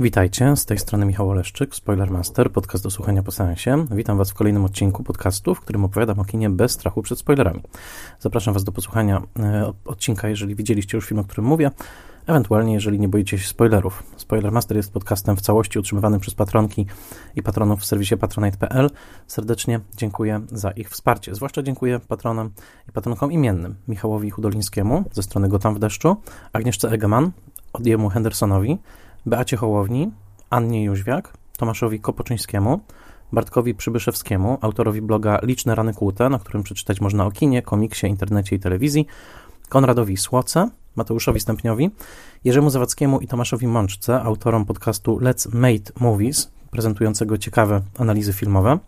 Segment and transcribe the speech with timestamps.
[0.00, 3.86] Witajcie, z tej strony Michał Oleszczyk, Spoilermaster, podcast do słuchania po seansie.
[3.90, 7.62] Witam Was w kolejnym odcinku podcastu, w którym opowiadam o kinie bez strachu przed spoilerami.
[8.18, 11.70] Zapraszam Was do posłuchania e, odcinka, jeżeli widzieliście już film, o którym mówię,
[12.26, 14.02] ewentualnie jeżeli nie boicie się spoilerów.
[14.16, 16.86] Spoilermaster jest podcastem w całości utrzymywanym przez patronki
[17.36, 18.90] i patronów w serwisie patronite.pl.
[19.26, 21.34] Serdecznie dziękuję za ich wsparcie.
[21.34, 22.50] Zwłaszcza dziękuję patronom
[22.88, 26.16] i patronkom imiennym Michałowi Hudolińskiemu ze strony Gotam w deszczu,
[26.52, 27.30] Agnieszce Egeman,
[27.72, 28.78] Odiemu Hendersonowi,
[29.26, 30.10] Beacie Hołowni,
[30.50, 32.80] Annie Jóźwiak, Tomaszowi Kopoczyńskiemu,
[33.32, 38.56] Bartkowi Przybyszewskiemu, autorowi bloga Liczne Rany Kłute, na którym przeczytać można o kinie, komiksie, internecie
[38.56, 39.06] i telewizji,
[39.68, 41.90] Konradowi Słoce, Mateuszowi Stępniowi,
[42.44, 48.78] Jerzemu Zawadzkiemu i Tomaszowi Mączce, autorom podcastu Let's Made Movies, prezentującego ciekawe analizy filmowe,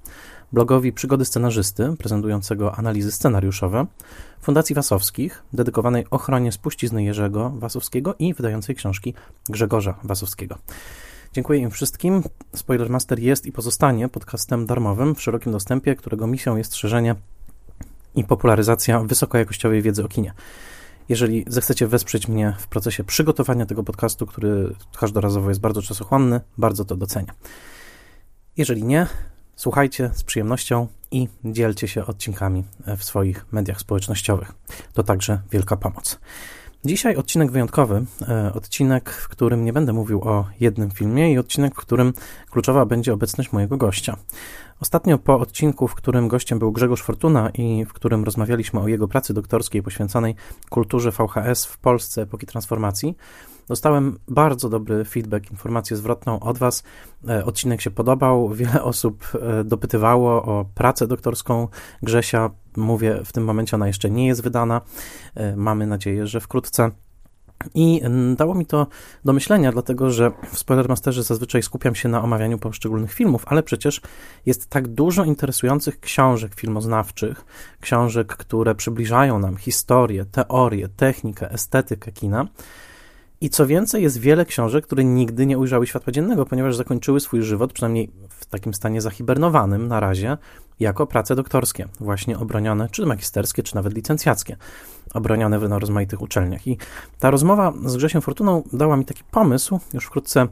[0.53, 3.87] blogowi Przygody Scenarzysty, prezentującego analizy scenariuszowe,
[4.43, 9.15] Fundacji Wasowskich, dedykowanej ochronie spuścizny Jerzego Wasowskiego i wydającej książki
[9.49, 10.59] Grzegorza Wasowskiego.
[11.33, 12.23] Dziękuję im wszystkim.
[12.55, 17.15] Spoilermaster jest i pozostanie podcastem darmowym w szerokim dostępie, którego misją jest szerzenie
[18.15, 20.33] i popularyzacja wysokojakościowej wiedzy o kinie.
[21.09, 26.85] Jeżeli zechcecie wesprzeć mnie w procesie przygotowania tego podcastu, który każdorazowo jest bardzo czasochłonny, bardzo
[26.85, 27.33] to docenię.
[28.57, 29.07] Jeżeli nie,
[29.57, 32.65] słuchajcie z przyjemnością i dzielcie się odcinkami
[32.97, 34.53] w swoich mediach społecznościowych.
[34.95, 36.19] To także wielka pomoc.
[36.85, 41.75] Dzisiaj odcinek wyjątkowy, e, odcinek, w którym nie będę mówił o jednym filmie i odcinek,
[41.75, 42.13] w którym
[42.51, 44.17] kluczowa będzie obecność mojego gościa.
[44.81, 49.09] Ostatnio po odcinku, w którym gościem był Grzegorz Fortuna i w którym rozmawialiśmy o jego
[49.09, 50.35] pracy doktorskiej poświęconej
[50.71, 53.17] kulturze VHS w Polsce epoki transformacji,
[53.69, 56.83] dostałem bardzo dobry feedback, informację zwrotną od Was.
[57.29, 61.69] E, odcinek się podobał, wiele osób e, dopytywało o pracę doktorską
[62.03, 62.51] Grzesia.
[62.77, 64.81] Mówię, w tym momencie ona jeszcze nie jest wydana.
[65.35, 66.91] E, mamy nadzieję, że wkrótce.
[67.75, 68.01] I
[68.37, 68.87] dało mi to
[69.25, 74.01] do myślenia, dlatego że w Spoilermasterze zazwyczaj skupiam się na omawianiu poszczególnych filmów, ale przecież
[74.47, 77.45] jest tak dużo interesujących książek filmoznawczych,
[77.81, 82.47] książek, które przybliżają nam historię, teorię, technikę, estetykę kina.
[83.43, 87.43] I co więcej, jest wiele książek, które nigdy nie ujrzały światła dziennego, ponieważ zakończyły swój
[87.43, 90.39] żywot, przynajmniej w takim stanie zahibernowanym na razie,
[90.81, 94.57] jako prace doktorskie, właśnie obronione, czy magisterskie, czy nawet licencjackie,
[95.15, 96.67] obronione na rozmaitych uczelniach.
[96.67, 96.79] I
[97.19, 100.49] ta rozmowa z Grzesiem Fortuną dała mi taki pomysł, już wkrótce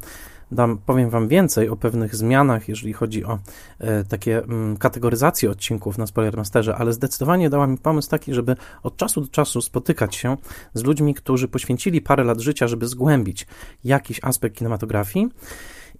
[0.53, 3.39] dam, powiem Wam więcej o pewnych zmianach, jeżeli chodzi o
[3.79, 8.57] e, takie m, mm, kategoryzacje odcinków na Spoilermasterze, ale zdecydowanie dała mi pomysł taki, żeby
[8.83, 10.37] od czasu do czasu spotykać się
[10.75, 13.47] z ludźmi, którzy poświęcili parę lat życia, żeby zgłębić
[13.85, 15.29] jakiś aspekt kinematografii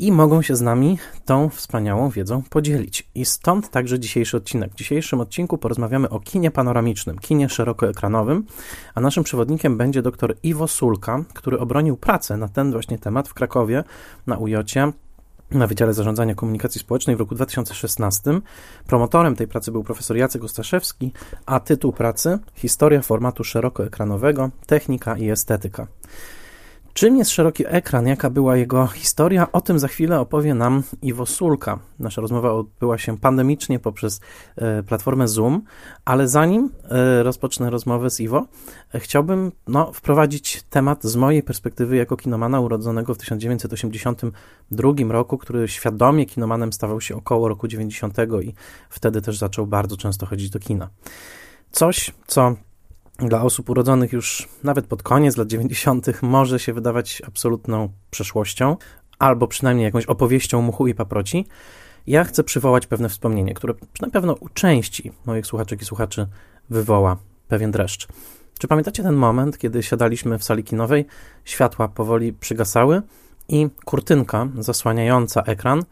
[0.01, 3.11] i mogą się z nami tą wspaniałą wiedzą podzielić.
[3.15, 4.73] I stąd także dzisiejszy odcinek.
[4.73, 8.45] W dzisiejszym odcinku porozmawiamy o kinie panoramicznym, kinie szerokoekranowym,
[8.95, 13.35] a naszym przewodnikiem będzie dr Iwo Sulka, który obronił pracę na ten właśnie temat w
[13.35, 13.85] Krakowie
[14.27, 14.93] na UJOcie
[15.51, 18.31] na Wydziale Zarządzania Komunikacji Społecznej w roku 2016.
[18.87, 21.13] Promotorem tej pracy był profesor Jacek Ostaszewski,
[21.47, 25.87] a tytuł pracy Historia formatu szerokoekranowego, technika i estetyka.
[26.95, 28.07] Czym jest szeroki ekran?
[28.07, 29.53] Jaka była jego historia?
[29.53, 31.79] O tym za chwilę opowie nam Iwo Sulka.
[31.99, 34.21] Nasza rozmowa odbyła się pandemicznie poprzez
[34.57, 35.63] e, platformę Zoom,
[36.05, 38.47] ale zanim e, rozpocznę rozmowę z Iwo,
[38.95, 45.69] e, chciałbym no, wprowadzić temat z mojej perspektywy jako kinomana urodzonego w 1982 roku, który
[45.69, 48.55] świadomie kinomanem stawał się około roku 90 i
[48.91, 50.89] wtedy też zaczął bardzo często chodzić do kina.
[51.73, 52.57] Coś, co
[53.29, 56.23] dla osób urodzonych już nawet pod koniec lat 90.
[56.23, 58.77] może się wydawać absolutną przeszłością,
[59.19, 61.47] albo przynajmniej jakąś opowieścią muchu i paproci,
[62.07, 66.27] ja chcę przywołać pewne wspomnienie, które na pewno u części moich słuchaczek i słuchaczy
[66.71, 67.17] wywoła
[67.49, 68.09] pewien dreszcz.
[68.59, 71.07] Czy pamiętacie ten moment, kiedy siadaliśmy w sali kinowej,
[71.45, 73.03] światła powoli przygasały
[73.49, 75.83] i kurtynka zasłaniająca ekran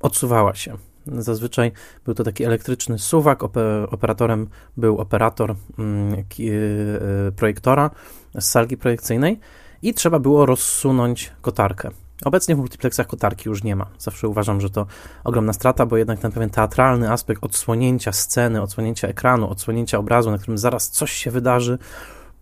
[0.00, 0.76] odsuwała się?
[1.18, 1.72] Zazwyczaj
[2.04, 3.42] był to taki elektryczny suwak,
[3.90, 7.90] operatorem był operator mm, e, projektora
[8.38, 9.40] z salki projekcyjnej
[9.82, 11.90] i trzeba było rozsunąć kotarkę.
[12.24, 13.86] Obecnie w multiplexach kotarki już nie ma.
[13.98, 14.86] Zawsze uważam, że to
[15.24, 20.38] ogromna strata, bo jednak ten pewien teatralny aspekt odsłonięcia sceny, odsłonięcia ekranu, odsłonięcia obrazu, na
[20.38, 21.78] którym zaraz coś się wydarzy,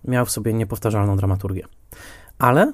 [0.04, 1.66] miał w sobie niepowtarzalną dramaturgię.
[2.38, 2.72] Ale,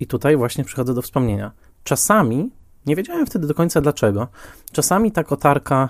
[0.00, 1.52] i tutaj właśnie przychodzę do wspomnienia,
[1.84, 2.50] czasami
[2.86, 4.28] nie wiedziałem wtedy do końca dlaczego.
[4.72, 5.88] Czasami ta kotarka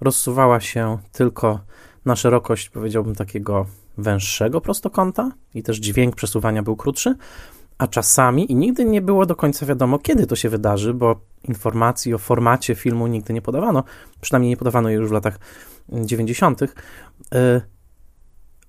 [0.00, 1.60] rozsuwała się tylko
[2.04, 3.66] na szerokość, powiedziałbym, takiego
[3.98, 7.14] węższego prostokąta i też dźwięk przesuwania był krótszy,
[7.78, 12.14] a czasami, i nigdy nie było do końca wiadomo, kiedy to się wydarzy, bo informacji
[12.14, 13.84] o formacie filmu nigdy nie podawano,
[14.20, 15.38] przynajmniej nie podawano jej już w latach
[15.88, 16.62] 90.
[16.62, 16.66] Y,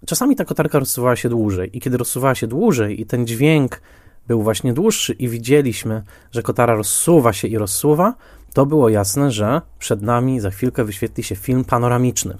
[0.05, 3.81] czasami ta kotarka rozsuwała się dłużej, i kiedy rozsuwała się dłużej i ten dźwięk
[4.29, 8.13] był właśnie dłuższy i widzieliśmy, że kotara rozsuwa się i rozsuwa,
[8.53, 12.37] to było jasne, że przed nami za chwilkę wyświetli się film panoramiczny.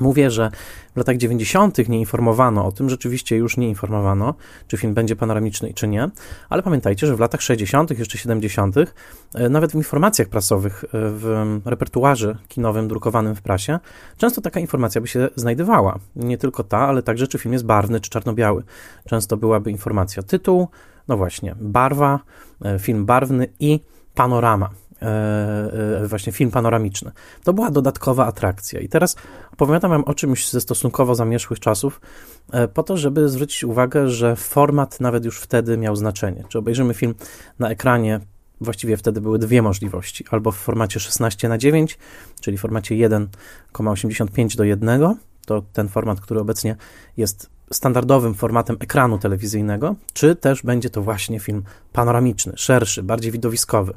[0.00, 0.50] Mówię, że
[0.94, 1.88] w latach 90.
[1.88, 4.34] nie informowano o tym, rzeczywiście już nie informowano,
[4.68, 6.08] czy film będzie panoramiczny, czy nie,
[6.48, 8.76] ale pamiętajcie, że w latach 60., jeszcze 70.,
[9.34, 13.78] e, nawet w informacjach prasowych, e, w repertuarze kinowym drukowanym w prasie,
[14.16, 15.98] często taka informacja by się znajdowała.
[16.16, 18.62] Nie tylko ta, ale także, czy film jest barwny, czy czarno-biały.
[19.08, 20.68] Często byłaby informacja tytuł,
[21.08, 22.20] no właśnie, barwa,
[22.64, 23.80] e, film barwny i
[24.14, 24.70] panorama.
[25.02, 25.06] E,
[26.02, 27.12] e, właśnie film panoramiczny.
[27.44, 28.80] To była dodatkowa atrakcja.
[28.80, 29.16] I teraz
[29.52, 32.00] opowiadam wam o czymś ze stosunkowo zamierzchłych czasów,
[32.74, 36.44] po to, żeby zwrócić uwagę, że format nawet już wtedy miał znaczenie.
[36.48, 37.14] Czy obejrzymy film
[37.58, 38.20] na ekranie
[38.60, 40.24] Właściwie wtedy były dwie możliwości.
[40.30, 41.98] Albo w formacie 16 na 9,
[42.40, 45.14] czyli w formacie 1,85 do 1,
[45.46, 46.76] to ten format, który obecnie
[47.16, 53.94] jest standardowym formatem ekranu telewizyjnego, czy też będzie to właśnie film panoramiczny, szerszy, bardziej widowiskowy.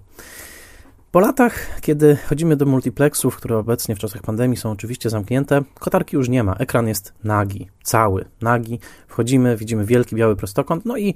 [1.12, 6.16] Po latach, kiedy chodzimy do multiplexów, które obecnie w czasach pandemii są oczywiście zamknięte, kotarki
[6.16, 6.54] już nie ma.
[6.54, 8.80] Ekran jest nagi, cały, nagi.
[9.08, 11.16] Wchodzimy, widzimy wielki biały prostokąt, no i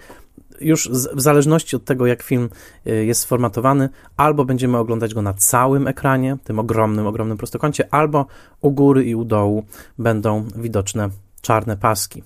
[0.62, 2.50] już w zależności od tego, jak film
[2.88, 8.26] y, jest sformatowany, albo będziemy oglądać go na całym ekranie, tym ogromnym, ogromnym prostokącie, albo
[8.62, 9.66] u góry i u dołu
[9.98, 11.10] będą widoczne
[11.44, 12.24] czarne paski.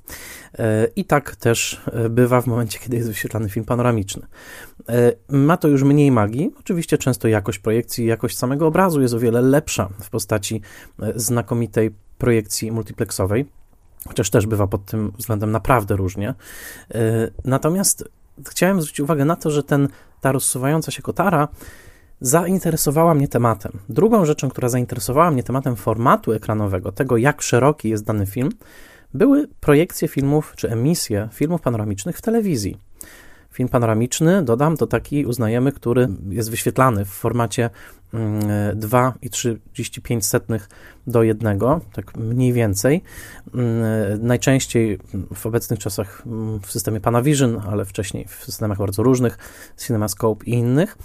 [0.60, 4.28] E, I tak też e, bywa w momencie, kiedy jest wyświetlany film panoramiczny.
[4.90, 6.54] E, ma to już mniej magii.
[6.60, 10.62] Oczywiście często jakość projekcji, jakość samego obrazu jest o wiele lepsza w postaci
[11.16, 13.46] znakomitej projekcji multiplexowej,
[14.08, 16.34] chociaż też bywa pod tym względem naprawdę różnie.
[17.46, 18.04] Natomiast
[18.50, 19.88] chciałem zwrócić uwagę na to, że ten,
[20.22, 21.48] ta rozsuwająca się kotara
[22.22, 23.72] zainteresowała mnie tematem.
[23.90, 28.50] Drugą rzeczą, która zainteresowała mnie tematem formatu ekranowego, tego jak szeroki jest dany film,
[29.14, 32.78] były projekcje filmów czy emisje filmów panoramicznych w telewizji.
[33.52, 37.70] Film panoramiczny, dodam, to taki uznajemy, który jest wyświetlany w formacie
[38.14, 40.62] 2,35 mm,
[41.08, 41.60] do 1,
[41.94, 43.04] tak mniej więcej.
[43.54, 45.00] Mm, najczęściej
[45.36, 49.38] w obecnych czasach mm, w systemie Panavision, ale wcześniej w systemach bardzo różnych,
[49.78, 50.98] CinemaScope i innych.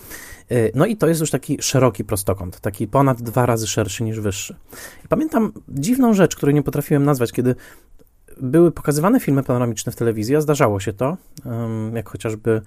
[0.52, 4.20] Y, no i to jest już taki szeroki prostokąt, taki ponad dwa razy szerszy niż
[4.20, 4.56] wyższy.
[5.08, 7.54] Pamiętam dziwną rzecz, której nie potrafiłem nazwać, kiedy
[8.40, 11.17] były pokazywane filmy panoramiczne w telewizji, a zdarzało się to,
[11.94, 12.62] jak chociażby,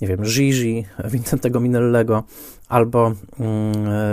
[0.00, 2.24] nie wiem, Gigi Vincentego Minellego
[2.68, 3.16] albo um,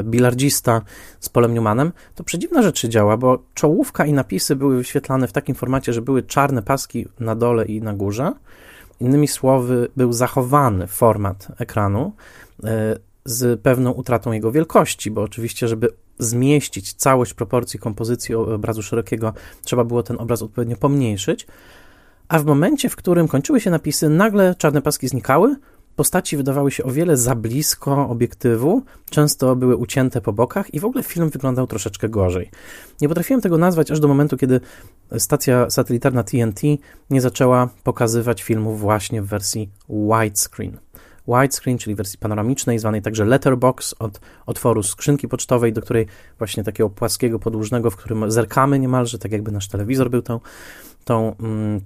[0.04, 0.82] Bilardzista
[1.20, 5.32] z Polem Newmanem, to przedziwna rzecz się działa, bo czołówka i napisy były wyświetlane w
[5.32, 8.34] takim formacie, że były czarne paski na dole i na górze.
[9.00, 12.14] Innymi słowy, był zachowany format ekranu
[12.64, 15.90] e, z pewną utratą jego wielkości, bo oczywiście, żeby
[16.20, 19.34] zmieścić całość proporcji kompozycji obrazu szerokiego,
[19.64, 21.48] trzeba było ten obraz odpowiednio pomniejszyć.
[22.28, 25.56] A w momencie, w którym kończyły się napisy, nagle czarne paski znikały,
[25.96, 30.86] postaci wydawały się o wiele za blisko obiektywu, często były ucięte po bokach i w
[30.86, 32.50] ogóle film wyglądał troszeczkę gorzej.
[33.02, 34.60] Nie potrafiłem tego nazwać aż do momentu, kiedy
[35.18, 36.62] stacja satelitarna TNT
[37.10, 40.78] nie zaczęła pokazywać filmów właśnie w wersji widescreen
[41.28, 46.06] widescreen, czyli wersji panoramicznej, zwanej także letterbox od otworu skrzynki pocztowej, do której
[46.38, 50.40] właśnie takiego płaskiego, podłużnego, w którym zerkamy niemalże, tak jakby nasz telewizor był tą,
[51.04, 51.82] tą mm,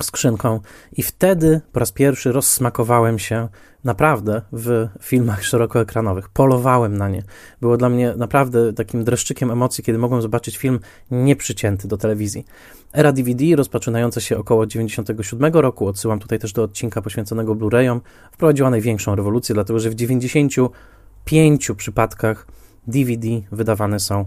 [0.00, 0.60] skrzynką.
[0.92, 3.48] I wtedy po raz pierwszy rozsmakowałem się
[3.84, 6.28] naprawdę w filmach szerokoekranowych.
[6.28, 7.22] Polowałem na nie.
[7.60, 10.80] Było dla mnie naprawdę takim dreszczykiem emocji, kiedy mogłem zobaczyć film
[11.10, 12.44] nieprzycięty do telewizji.
[12.92, 18.00] Era DVD, rozpoczynająca się około 97 roku, odsyłam tutaj też do odcinka poświęconego Blu-rayom,
[18.32, 22.46] wprowadziła największą rewolucję, dlatego że w 95 przypadkach
[22.86, 24.24] DVD wydawane są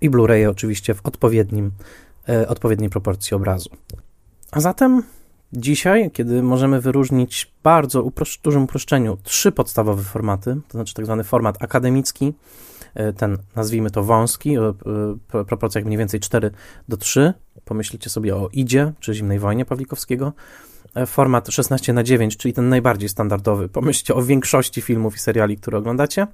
[0.00, 1.70] i Blu-raye oczywiście w odpowiednim,
[2.28, 3.70] e, odpowiedniej proporcji obrazu.
[4.52, 5.02] A zatem
[5.52, 11.24] dzisiaj, kiedy możemy wyróżnić bardzo uprosz- dużym uproszczeniu trzy podstawowe formaty, to znaczy tak zwany
[11.24, 12.34] format akademicki,
[12.94, 14.74] e, ten nazwijmy to wąski, o
[15.46, 16.50] proporcjach mniej więcej 4
[16.88, 17.34] do 3.
[17.64, 20.32] Pomyślcie sobie o Idzie czy Zimnej Wojnie Pawlikowskiego.
[20.94, 23.68] E, format 16 na 9, czyli ten najbardziej standardowy.
[23.68, 26.26] Pomyślcie o większości filmów i seriali, które oglądacie,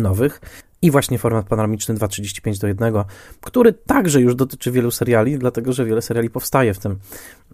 [0.00, 0.40] nowych
[0.82, 2.94] i właśnie format panoramiczny 2.35 do 1,
[3.40, 6.98] który także już dotyczy wielu seriali, dlatego że wiele seriali powstaje w tym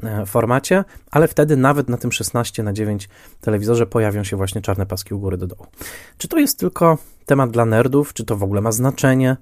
[0.03, 3.09] e, formacie, ale wtedy nawet na tym 16 na 9
[3.41, 5.67] telewizorze pojawią się właśnie czarne paski u góry do dołu.
[6.19, 9.37] Czy to jest tylko temat dla nerdów, czy to w ogóle ma znaczenie?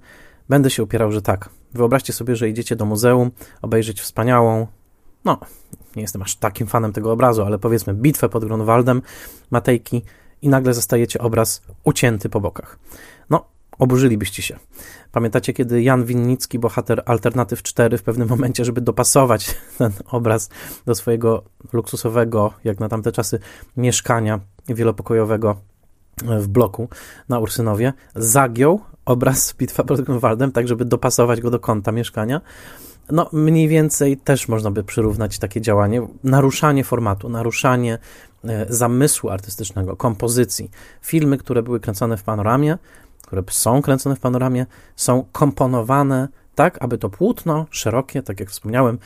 [0.49, 1.49] Będę się upierał, że tak.
[1.75, 3.31] Wyobraźcie sobie, że idziecie do muzeum
[3.63, 4.67] obejrzeć wspaniałą,
[5.25, 5.41] no,
[5.97, 9.03] nie jestem aż takim fanem tego obrazu, ale powiedzmy bitwę pod Grunwaldem
[9.51, 10.03] Matejki
[10.45, 12.79] i nagle zostajecie obraz ucięty po bokach.
[13.31, 13.45] No,
[13.79, 14.59] oburzylibyście się.
[15.13, 20.49] Pamiętacie, kiedy Jan Winnicki, bohater Alternatyw 4, w pewnym momencie, żeby dopasować ten obraz
[20.87, 23.39] do swojego luksusowego, jak na tamte czasy,
[23.77, 25.57] mieszkania wielopokojowego
[26.23, 26.89] w bloku
[27.29, 32.41] na Ursynowie, zagiął obraz Bitwa pod Grunwaldem, tak żeby dopasować go do kąta mieszkania.
[33.11, 37.99] No, mniej więcej też można by przyrównać takie działanie, naruszanie formatu, naruszanie
[38.69, 40.71] zamysłu artystycznego, kompozycji.
[41.03, 42.79] Filmy, które były kręcone w panoramie,
[43.23, 48.99] które są kręcone w panoramie, są komponowane tak, aby to płótno szerokie, tak jak wspomniałem,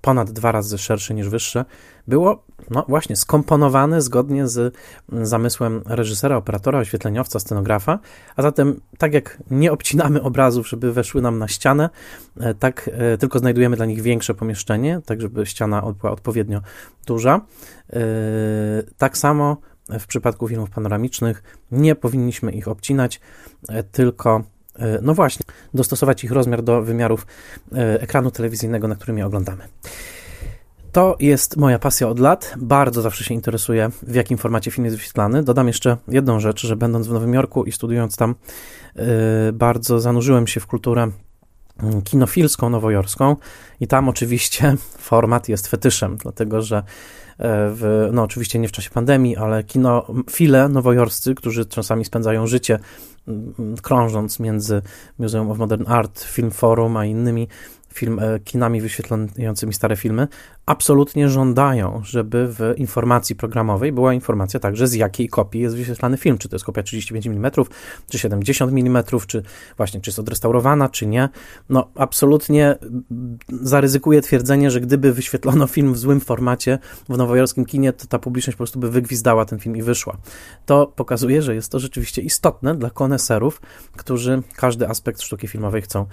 [0.00, 1.64] ponad dwa razy szersze niż wyższe,
[2.08, 4.74] było no właśnie skomponowane zgodnie z
[5.22, 7.98] zamysłem reżysera, operatora, oświetleniowca, scenografa,
[8.36, 11.90] a zatem tak jak nie obcinamy obrazów, żeby weszły nam na ścianę,
[12.40, 16.60] e, tak e, tylko znajdujemy dla nich większe pomieszczenie, tak żeby ściana była odpowiednio
[17.06, 17.40] duża.
[17.92, 18.00] E,
[18.98, 19.56] tak samo
[20.00, 21.42] w przypadku filmów panoramicznych
[21.72, 23.20] nie powinniśmy ich obcinać,
[23.92, 24.42] tylko
[25.02, 27.26] no właśnie, dostosować ich rozmiar do wymiarów
[27.72, 29.64] ekranu telewizyjnego, na którym je oglądamy.
[30.94, 32.54] To jest moja pasja od lat.
[32.56, 35.42] Bardzo zawsze się interesuję, w jakim formacie film jest wyświetlany.
[35.42, 38.34] Dodam jeszcze jedną rzecz, że będąc w Nowym Jorku i studiując tam,
[38.96, 39.04] yy,
[39.52, 41.10] bardzo zanurzyłem się w kulturę
[41.82, 43.36] mm, kinofilską nowojorską
[43.80, 44.76] i tam oczywiście
[45.10, 46.82] format jest fetyszem, dlatego że e,
[47.70, 52.78] w, no oczywiście nie w czasie pandemii, ale kinofile nowojorscy, którzy czasami spędzają życie
[53.28, 54.82] mm, krążąc między
[55.18, 57.48] Museum of Modern Art, Film Forum, a innymi
[57.94, 60.28] film, e, kinami wyświetlającymi stare filmy,
[60.66, 66.38] absolutnie żądają, żeby w informacji programowej była informacja także z jakiej kopii jest wyświetlany film,
[66.38, 67.52] czy to jest kopia 35 mm,
[68.10, 69.42] czy 70 mm, czy
[69.76, 71.28] właśnie, czy jest odrestaurowana, czy nie.
[71.68, 72.76] No, absolutnie
[73.62, 76.78] zaryzykuję twierdzenie, że gdyby wyświetlono film w złym formacie
[77.08, 80.16] w nowojorskim kinie, to ta publiczność po prostu by wygwizdała ten film i wyszła.
[80.66, 83.60] To pokazuje, że jest to rzeczywiście istotne dla koneserów,
[83.96, 86.06] którzy każdy aspekt sztuki filmowej chcą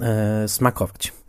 [0.00, 1.21] e, smakować.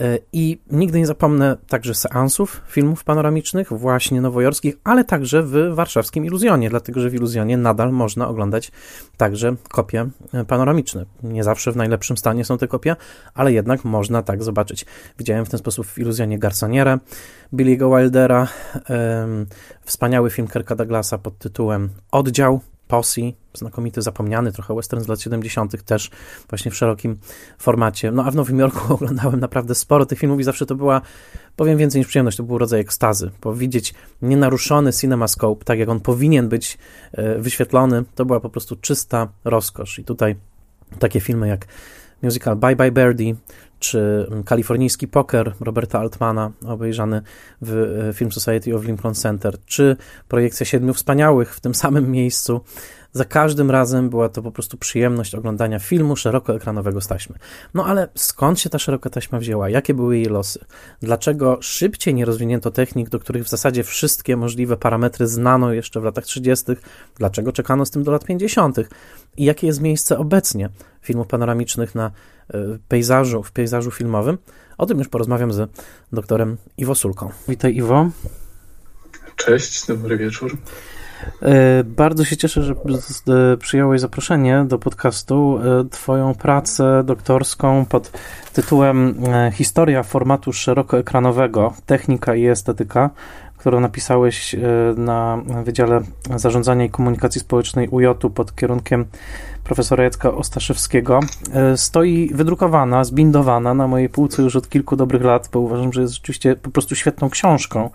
[0.00, 6.24] E, I nigdy nie zapomnę także seansów filmów panoramicznych, właśnie nowojorskich, ale także w warszawskim
[6.24, 8.72] Iluzjonie, dlatego że w Iluzjonie nadal można oglądać
[9.16, 11.04] także kopie e, panoramiczne.
[11.22, 12.96] Nie zawsze w najlepszym stanie są te kopie,
[13.34, 14.86] ale jednak można tak zobaczyć.
[15.18, 16.98] Widziałem w ten sposób w Iluzjonie Garsoniera,
[17.52, 18.48] Billy'ego Wildera,
[19.82, 22.60] wspaniały film Kirka Douglasa pod tytułem Oddział,
[22.94, 23.20] Posse,
[23.54, 26.10] znakomity, zapomniany trochę western z lat 70., też
[26.48, 27.16] właśnie w szerokim
[27.58, 28.10] formacie.
[28.10, 31.00] No a w Nowym Jorku oglądałem naprawdę sporo tych filmów i zawsze to była,
[31.56, 36.00] powiem więcej niż przyjemność, to był rodzaj ekstazy, bo widzieć nienaruszony CinemaScope, tak jak on
[36.00, 36.78] powinien być
[37.12, 39.98] e, wyświetlony, to była po prostu czysta rozkosz.
[39.98, 40.36] I tutaj
[40.98, 41.66] takie filmy jak
[42.22, 43.34] musical Bye Bye Birdie,
[43.84, 47.22] czy kalifornijski poker Roberta Altmana, obejrzany
[47.62, 47.72] w
[48.10, 49.96] e, Film Society of Lincoln Center, czy
[50.28, 52.60] projekcja Siedmiu Wspaniałych w tym samym miejscu.
[53.16, 57.36] Za każdym razem była to po prostu przyjemność oglądania filmu szerokoekranowego z taśmy.
[57.74, 59.68] No ale skąd się ta szeroka taśma wzięła?
[59.68, 60.64] Jakie były jej losy?
[61.00, 66.04] Dlaczego szybciej nie rozwinięto technik, do których w zasadzie wszystkie możliwe parametry znano jeszcze w
[66.04, 66.72] latach 30.?
[67.18, 68.76] Dlaczego czekano z tym do lat 50.?
[69.36, 70.68] I jakie jest miejsce obecnie
[71.02, 72.06] filmów panoramicznych na
[72.50, 74.38] e, pejzażu, w pejzażu filmowym?
[74.78, 75.70] O tym już porozmawiam z
[76.12, 77.30] doktorem Iwo Sulką.
[77.48, 78.10] Witaj Iwo.
[79.36, 80.56] Cześć, dobry wieczór.
[81.42, 82.74] E, bardzo się cieszę, że
[83.58, 85.58] przyjąłeś zaproszenie do podcastu.
[85.58, 88.10] E, twoją pracę doktorską pod
[88.52, 93.10] tytułem e, Historia formatu szerokoekranowego, technika i estetyka,
[93.56, 94.56] którą napisałeś
[94.96, 96.00] na Wydziale
[96.36, 99.04] Zarządzania i Komunikacji Społecznej UJ pod kierunkiem
[99.64, 101.20] profesora Jacka Ostaszewskiego,
[101.76, 106.14] stoi wydrukowana, zbindowana na mojej półce już od kilku dobrych lat, bo uważam, że jest
[106.14, 107.90] rzeczywiście po prostu świetną książką.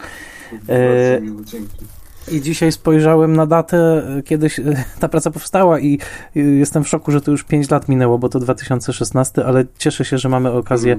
[0.51, 1.98] Bardzo miło, dzięki.
[2.31, 4.49] I dzisiaj spojrzałem na datę, kiedy
[4.99, 5.99] ta praca powstała i
[6.35, 10.17] jestem w szoku, że to już 5 lat minęło, bo to 2016, ale cieszę się,
[10.17, 10.97] że mamy okazję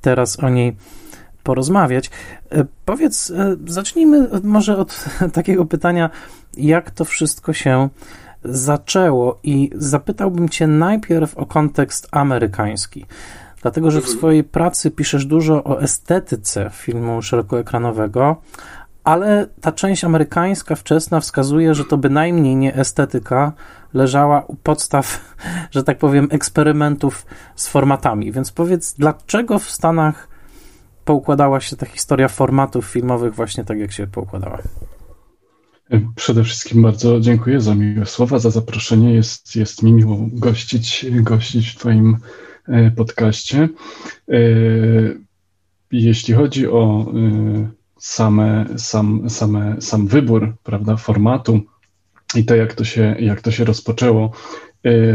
[0.00, 0.76] teraz o niej
[1.42, 2.10] porozmawiać.
[2.50, 6.10] E, powiedz, e, zacznijmy może od takiego pytania,
[6.56, 7.88] jak to wszystko się
[8.44, 13.06] zaczęło i zapytałbym cię najpierw o kontekst amerykański.
[13.62, 14.18] Dlatego, że w mhm.
[14.18, 18.36] swojej pracy piszesz dużo o estetyce filmu szerokoekranowego,
[19.04, 23.52] ale ta część amerykańska wczesna wskazuje, że to bynajmniej nie estetyka
[23.94, 25.34] leżała u podstaw,
[25.74, 28.32] że tak powiem, eksperymentów z formatami.
[28.32, 30.28] Więc powiedz, dlaczego w Stanach
[31.04, 34.58] poukładała się ta historia formatów filmowych właśnie tak, jak się poukładała?
[36.16, 39.14] Przede wszystkim bardzo dziękuję za miłe słowa, za zaproszenie.
[39.14, 42.16] Jest, jest mi miło gościć, gościć w Twoim
[42.68, 43.68] e, podcaście.
[44.28, 44.38] E,
[45.90, 51.60] jeśli chodzi o e, same, sam, same, sam wybór prawda, formatu
[52.34, 54.30] i to, jak to się, jak to się rozpoczęło.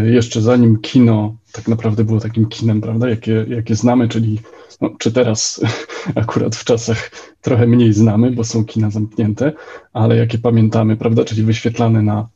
[0.06, 4.40] Jeszcze zanim kino tak naprawdę było takim kinem, prawda, jakie, jakie znamy, czyli
[4.82, 5.62] no, czy teraz
[6.16, 9.54] akurat w czasach trochę mniej znamy, bo są kina zamknięte,
[9.94, 12.28] ale jakie pamiętamy, prawda, czyli wyświetlane na,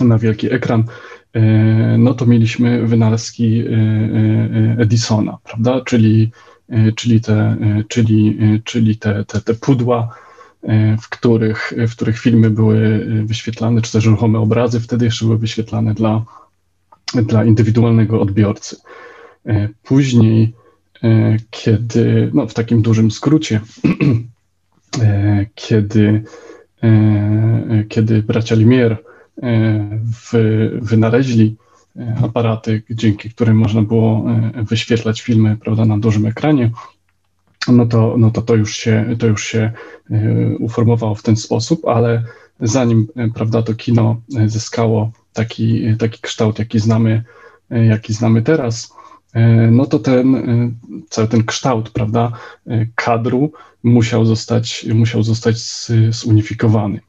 [0.00, 0.84] na wielki ekran,
[1.32, 1.40] e,
[1.98, 6.30] no to mieliśmy wynalazki e, Edisona, prawda, czyli,
[6.96, 7.56] czyli, te,
[7.88, 10.14] czyli, czyli te, te, te pudła,
[11.00, 15.94] w których, w których filmy były wyświetlane, czy też ruchome obrazy wtedy jeszcze były wyświetlane
[15.94, 16.24] dla,
[17.14, 18.76] dla indywidualnego odbiorcy.
[19.82, 20.52] Później
[21.50, 23.60] kiedy, no w takim dużym skrócie,
[25.54, 26.22] kiedy,
[27.88, 28.96] kiedy bracia Limier
[30.80, 31.56] wynaleźli
[32.22, 34.24] aparaty, dzięki którym można było
[34.54, 36.70] wyświetlać filmy prawda, na dużym ekranie,
[37.68, 39.72] no to, no to, to, już się, to już się
[40.58, 42.24] uformowało w ten sposób, ale
[42.60, 47.24] zanim prawda, to kino zyskało taki, taki kształt, jaki znamy,
[47.70, 48.98] jaki znamy teraz,
[49.32, 50.70] E, no to ten, e,
[51.10, 52.32] cały ten kształt, prawda,
[52.66, 53.52] e, kadru
[53.82, 55.56] musiał zostać, musiał zostać
[56.10, 57.00] zunifikowany.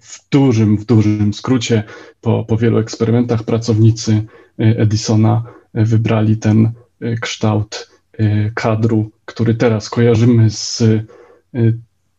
[0.00, 1.82] W dużym, w dużym skrócie,
[2.20, 4.24] po, po wielu eksperymentach, pracownicy
[4.58, 5.42] Edisona
[5.74, 6.72] wybrali ten
[7.20, 7.90] kształt
[8.54, 10.82] kadru, który teraz kojarzymy z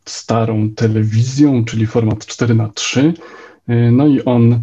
[0.04, 3.14] starą telewizją, czyli format 4 na 3
[3.92, 4.62] No i on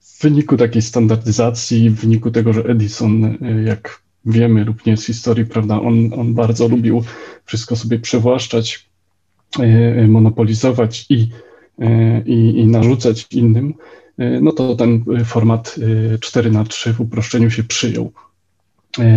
[0.00, 5.46] w wyniku takiej standardyzacji, w wyniku tego, że Edison, jak wiemy lub nie z historii,
[5.46, 7.04] prawda, on, on bardzo lubił
[7.44, 8.87] wszystko sobie przywłaszczać,
[10.08, 11.28] monopolizować i,
[11.82, 13.74] y, i, i narzucać innym,
[14.40, 15.76] no to ten format
[16.20, 18.12] 4 na 3 w uproszczeniu się przyjął.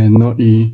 [0.09, 0.71] No i,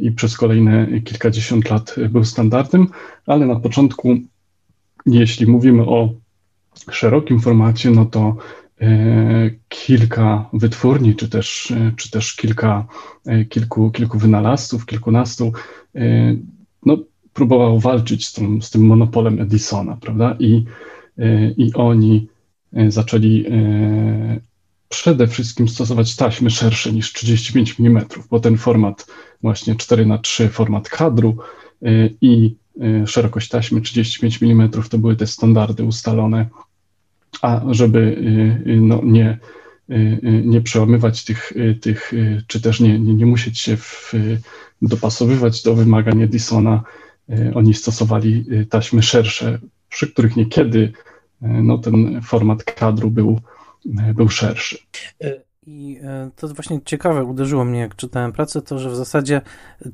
[0.00, 2.86] i przez kolejne kilkadziesiąt lat był standardem,
[3.26, 4.16] ale na początku,
[5.06, 6.14] jeśli mówimy o
[6.90, 8.36] szerokim formacie, no to
[8.82, 12.86] E, kilka wytwórni, czy też, e, czy też kilka,
[13.26, 15.52] e, kilku, kilku wynalazców, kilkunastu,
[16.86, 16.98] no,
[17.34, 20.36] próbował walczyć z tym, z tym monopolem Edisona, prawda?
[20.38, 20.64] I,
[21.56, 22.28] I oni
[22.88, 23.44] zaczęli
[24.88, 29.06] przede wszystkim stosować taśmy szersze niż 35 mm, bo ten format
[29.42, 31.36] właśnie 4 na 3 format kadru
[32.20, 32.54] i
[33.06, 36.46] szerokość taśmy 35 mm to były te standardy ustalone
[37.42, 38.16] a żeby
[38.66, 39.38] no, nie,
[40.44, 42.12] nie przełamywać tych, tych
[42.46, 44.12] czy też nie, nie, nie musieć się w,
[44.82, 46.82] dopasowywać do wymagań Edisona,
[47.54, 49.58] oni stosowali taśmy szersze,
[49.88, 50.92] przy których niekiedy
[51.40, 53.40] no, ten format kadru był,
[54.14, 54.78] był szerszy.
[55.66, 56.00] I
[56.36, 59.40] to właśnie ciekawe uderzyło mnie, jak czytałem pracę, to że w zasadzie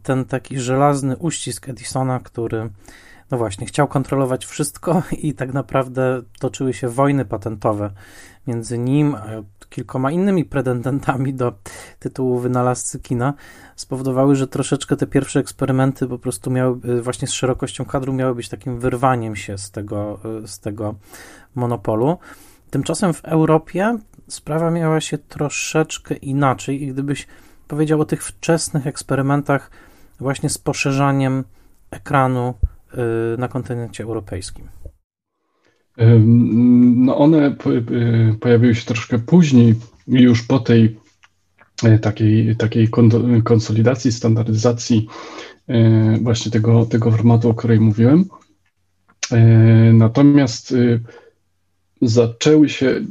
[0.03, 2.71] ten taki żelazny uścisk Edisona, który
[3.31, 7.91] no właśnie, chciał kontrolować wszystko i tak naprawdę toczyły się wojny patentowe
[8.47, 9.27] między nim a
[9.71, 11.53] kilkoma innymi pretendentami do
[11.99, 13.35] tytułu wynalazcy kina
[13.77, 18.49] spowodowały, że troszeczkę te pierwsze eksperymenty po prostu miały właśnie z szerokością kadru miały być
[18.49, 20.95] takim wyrwaniem się z tego, z tego
[21.55, 22.19] monopolu.
[22.71, 27.27] Tymczasem w Europie sprawa miała się troszeczkę inaczej i gdybyś
[27.69, 29.71] powiedział o tych wczesnych eksperymentach
[30.21, 31.45] właśnie z poszerzaniem
[31.91, 32.78] ekranu Y,
[33.39, 34.69] na kontynencie europejskim?
[36.97, 37.57] No one
[38.41, 39.75] pojawiły się troszkę później,
[40.07, 40.99] już po tej
[41.85, 42.89] e, takiej, takiej
[43.45, 45.07] konsolidacji, standaryzacji
[45.69, 48.25] e, właśnie tego, tego formatu, o której mówiłem.
[49.33, 49.39] E,
[49.93, 50.75] natomiast
[52.03, 53.05] zaczęły się, y,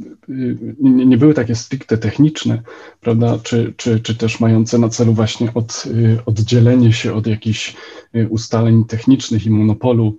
[0.80, 2.62] nie były takie stricte techniczne,
[3.00, 7.76] prawda, czy, czy, czy też mające na celu właśnie od, y, oddzielenie się od jakichś
[8.16, 10.18] y, ustaleń technicznych i monopolu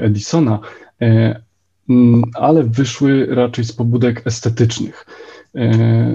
[0.00, 0.58] Edisona,
[1.88, 5.06] mm, ale wyszły raczej z pobudek estetycznych.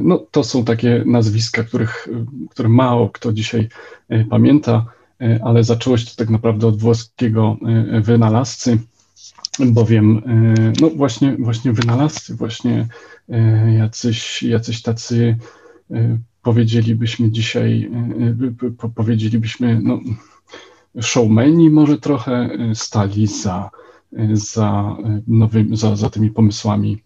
[0.02, 2.08] No, to są takie nazwiska, których,
[2.50, 3.70] które mało kto dzisiaj
[4.30, 4.86] pamięta,
[5.42, 7.58] ale zaczęło się to tak naprawdę od włoskiego
[8.02, 8.78] wynalazcy,
[9.60, 12.88] bowiem e, no właśnie, właśnie wynalazcy, właśnie
[13.30, 15.38] e, jacyś, jacyś tacy
[15.92, 17.92] e, powiedzielibyśmy dzisiaj,
[18.96, 20.00] powiedzielibyśmy, no,
[21.02, 23.70] showmeni może trochę stali za,
[24.34, 27.04] za, nowym, za, za tymi pomysłami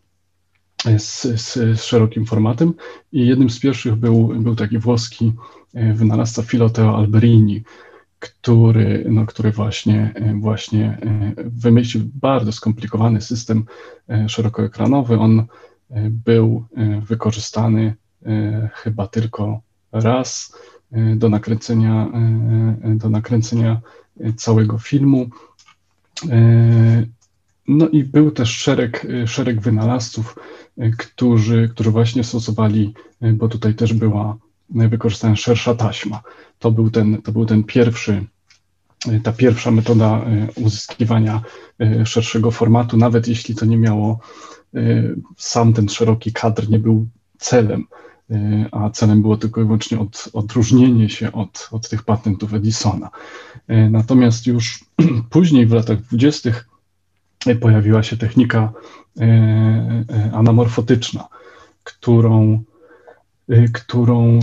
[0.98, 2.74] z, z, z, szerokim formatem.
[3.12, 5.34] I jednym z pierwszych był, był taki włoski
[5.74, 7.64] wynalazca Filoteo Alberini,
[8.22, 13.66] który, no, który właśnie, e, właśnie e, wymyślił bardzo skomplikowany system
[14.10, 15.20] e, szerokoekranowy.
[15.20, 15.46] On
[16.10, 16.66] był
[17.02, 17.96] wykorzystany
[18.74, 20.56] chyba tylko raz
[21.16, 22.12] do nakręcenia,
[22.96, 23.82] do nakręcenia
[24.36, 25.30] całego filmu.
[27.68, 30.36] no i był też szereg, szereg wynalazców,
[30.98, 32.94] którzy, którzy właśnie stosowali,
[33.34, 34.38] bo tutaj też była
[34.72, 36.22] wykorzystana szersza taśma.
[36.60, 38.26] To był ten, to był ten pierwszy,
[39.24, 41.42] ta pierwsza metoda uzyskiwania
[42.06, 44.20] szerszego formatu, nawet jeśli to nie miało,
[45.38, 47.08] sam ten szeroki kadr nie był
[47.38, 47.86] celem
[48.32, 53.10] Y, a celem było tylko i wyłącznie od, odróżnienie się od, od tych patentów Edisona.
[53.70, 54.86] Y, natomiast już
[55.30, 56.68] później, w latach dwudziestych,
[57.48, 58.74] y, pojawiła się technika
[60.34, 61.28] anamorfotyczna,
[61.84, 62.64] którą,
[63.74, 64.40] którą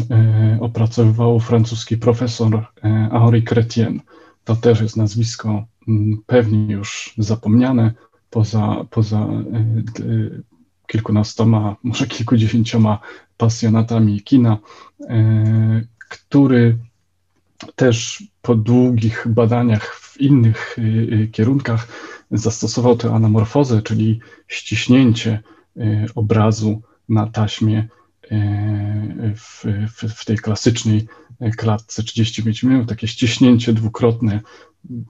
[0.61, 2.67] opracowywał francuski profesor
[3.11, 4.01] Henri Chrétien.
[4.45, 7.93] To też jest nazwisko mm, pewnie już zapomniane,
[8.31, 9.29] poza, poza
[10.87, 12.99] kilkunastoma, może kilkudziesięcioma
[13.37, 14.59] pasjonatami kina,
[15.99, 16.79] który
[17.77, 20.77] też po długich badaniach w innych
[21.33, 21.89] kierunkach
[22.31, 25.43] zastosował tę anamorfozę, czyli ściśnięcie
[26.15, 27.89] obrazu na taśmie
[29.37, 31.07] w, w, w tej klasycznej
[31.57, 34.41] klatce 35 mm, takie ściśnięcie dwukrotne,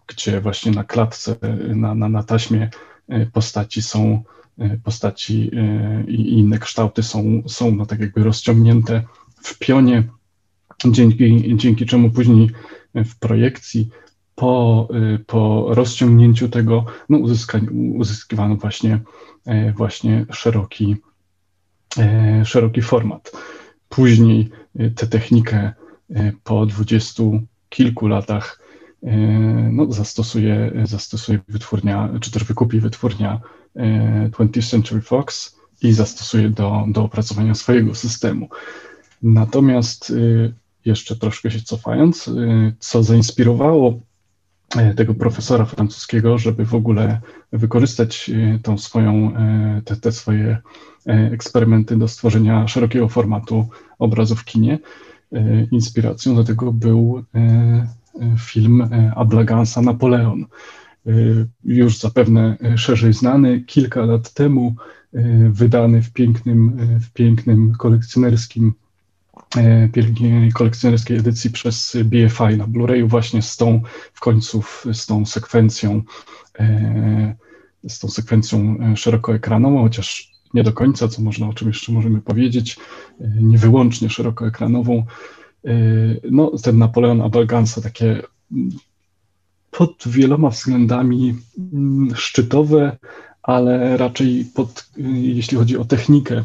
[0.07, 1.37] gdzie właśnie na klatce,
[1.75, 2.71] na, na, na taśmie
[3.33, 4.23] postaci są
[4.59, 9.03] E, postaci e, i inne kształty są, są no, tak jakby rozciągnięte
[9.43, 10.05] w pionie,
[10.85, 12.51] dzięki, dzięki czemu później
[12.95, 13.89] w projekcji
[14.35, 17.19] po, e, po rozciągnięciu tego no,
[17.99, 19.01] uzyskiwano właśnie,
[19.77, 20.97] właśnie szeroki,
[22.45, 23.33] szeroki format.
[23.89, 24.51] Później
[24.97, 25.73] tę technikę
[26.45, 28.61] po dwudziestu kilku latach
[29.71, 33.41] no, zastosuje, zastosuje wytwórnia, czy też wykupi wytwórnia
[34.31, 38.49] 20th Century Fox i zastosuje do, do opracowania swojego systemu.
[39.23, 40.13] Natomiast
[40.85, 42.31] jeszcze troszkę się cofając,
[42.79, 44.01] co zainspirowało
[44.97, 47.21] tego profesora francuskiego, żeby w ogóle
[47.53, 48.31] wykorzystać
[48.63, 49.33] tą swoją,
[49.85, 50.59] te, te swoje
[51.07, 54.79] eksperymenty do stworzenia szerokiego formatu obrazu w kinie.
[55.71, 57.25] Inspiracją do tego był
[58.39, 60.45] film Ablagansa Napoleon,
[61.65, 64.75] już zapewne szerzej znany, kilka lat temu
[65.51, 68.73] wydany w pięknym, w pięknym kolekcjonerskim
[69.93, 76.03] pięknej kolekcjonerskiej edycji przez BFI na Blu-rayu właśnie z tą w końcu z tą sekwencją
[77.89, 82.79] z tą sekwencją szerokoekranową, chociaż nie do końca, co można o czym jeszcze możemy powiedzieć,
[83.41, 85.05] nie wyłącznie szerokoekranową.
[86.31, 88.23] No, ten Napoleon Abalgansa, takie
[89.71, 91.35] pod wieloma względami
[91.73, 92.97] mm, szczytowe,
[93.43, 94.91] ale raczej pod,
[95.23, 96.45] jeśli chodzi o technikę, e,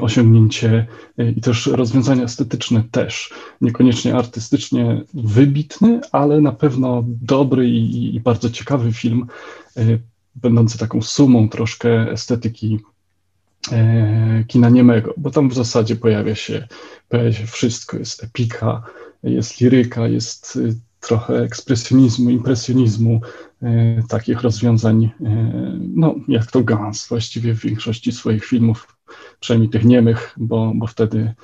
[0.00, 0.86] osiągnięcie
[1.18, 3.34] e, i też rozwiązania estetyczne też.
[3.60, 9.26] Niekoniecznie artystycznie wybitny, ale na pewno dobry i, i bardzo ciekawy film,
[9.76, 9.82] e,
[10.34, 12.78] będący taką sumą troszkę estetyki
[14.46, 16.68] kina niemego, bo tam w zasadzie pojawia się,
[17.08, 18.82] pojawia się wszystko, jest epika,
[19.22, 20.58] jest liryka, jest
[21.06, 23.20] trochę ekspresjonizmu, impresjonizmu,
[23.62, 25.10] e, takich rozwiązań, e,
[25.94, 28.93] no jak to Gans właściwie w większości swoich filmów,
[29.40, 31.34] przynajmniej tych niemych, bo, bo wtedy,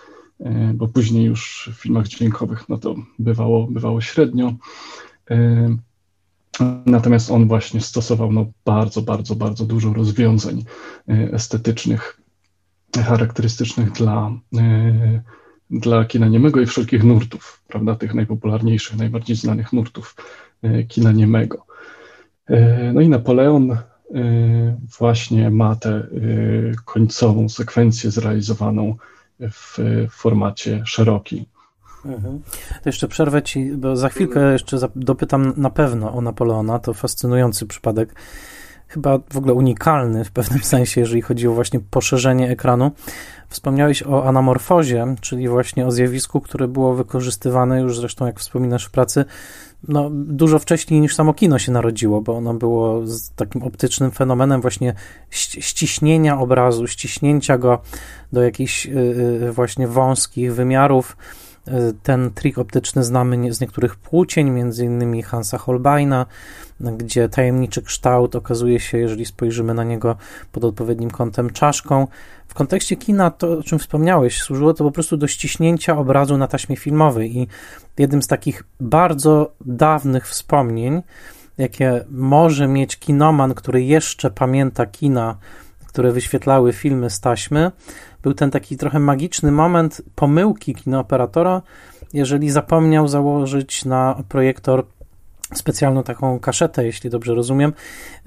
[0.41, 4.55] e, bo później już w filmach dźwiękowych, no to bywało, bywało średnio.
[6.87, 10.65] Natomiast on właśnie stosował no, bardzo, bardzo, bardzo dużo rozwiązań
[11.33, 12.21] estetycznych,
[12.97, 14.33] charakterystycznych dla
[15.71, 20.17] dla kina niemego i wszelkich nurtów, prawda, tych najpopularniejszych, najbardziej znanych nurtów
[20.63, 21.67] e, kina niemego.
[22.47, 23.79] E, no i Napoleon e,
[24.99, 26.03] właśnie ma tę
[26.85, 28.97] końcową sekwencję zrealizowaną
[29.41, 29.79] w
[30.11, 31.45] formacie szerokim.
[32.05, 32.41] Mhm.
[32.83, 36.79] To jeszcze przerwę ci, bo za chwilkę jeszcze dopytam na pewno o Napoleona.
[36.79, 38.15] To fascynujący przypadek
[38.89, 42.91] chyba w ogóle unikalny w pewnym sensie, jeżeli chodzi o właśnie poszerzenie ekranu.
[43.49, 48.91] Wspomniałeś o anamorfozie, czyli właśnie o zjawisku, które było wykorzystywane już zresztą, jak wspominasz w
[48.91, 49.25] pracy,
[49.89, 53.03] no, dużo wcześniej niż samo kino się narodziło, bo ono było
[53.37, 54.95] takim optycznym fenomenem właśnie
[55.31, 57.83] ściśnienia obrazu, ściśnięcia go
[58.33, 58.91] do jakichś y,
[59.43, 61.17] y, właśnie wąskich wymiarów.
[62.03, 66.27] Ten trik optyczny znamy z niektórych płócień, między innymi Hansa Holbeina,
[66.81, 70.17] gdzie tajemniczy kształt okazuje się, jeżeli spojrzymy na niego
[70.53, 72.07] pod odpowiednim kątem czaszką.
[72.49, 76.49] W kontekście kina, to o czym wspomniałeś, służyło to po prostu do ściśnięcia obrazu na
[76.49, 77.49] taśmie filmowej i
[77.99, 81.03] jednym z takich bardzo dawnych wspomnień,
[81.59, 85.37] jakie może mieć kinoman, który jeszcze pamięta kina,
[85.91, 87.71] które wyświetlały filmy z taśmy,
[88.23, 91.63] był ten taki trochę magiczny moment pomyłki kinooperatora,
[92.13, 94.85] jeżeli zapomniał założyć na projektor
[95.55, 97.73] specjalną taką kaszetę, jeśli dobrze rozumiem.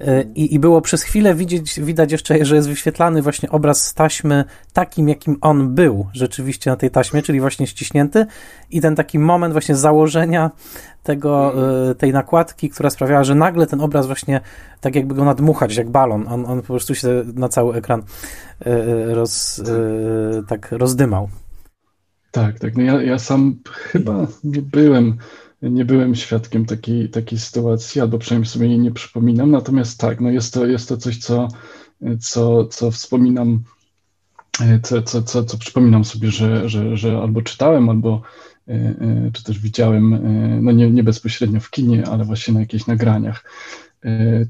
[0.00, 3.94] E, I, I, było przez chwilę widzieć, widać jeszcze, że jest wyświetlany właśnie obraz z
[3.94, 8.26] taśmy takim, jakim on był rzeczywiście na tej taśmie, czyli właśnie ściśnięty.
[8.70, 10.50] I ten taki moment właśnie założenia
[11.02, 11.54] tego,
[11.90, 14.40] e, tej nakładki, która sprawiała, że nagle ten obraz właśnie
[14.80, 16.28] tak jakby go nadmuchać, jak balon.
[16.28, 18.02] On, on po prostu się na cały ekran
[18.60, 19.62] e, roz,
[20.48, 21.28] tak rozdymał.
[22.34, 22.76] Tak, tak.
[22.76, 25.16] No ja, ja sam chyba nie byłem
[25.70, 29.50] nie byłem świadkiem takiej, takiej sytuacji, albo przynajmniej sobie jej nie przypominam.
[29.50, 31.48] Natomiast tak, no jest, to, jest to coś, co,
[32.20, 33.64] co, co wspominam,
[34.82, 38.22] co, co, co, co przypominam sobie, że, że, że albo czytałem, albo
[38.68, 40.18] e, e, czy też widziałem, e,
[40.62, 43.44] no nie, nie bezpośrednio w kinie, ale właśnie na jakichś nagraniach.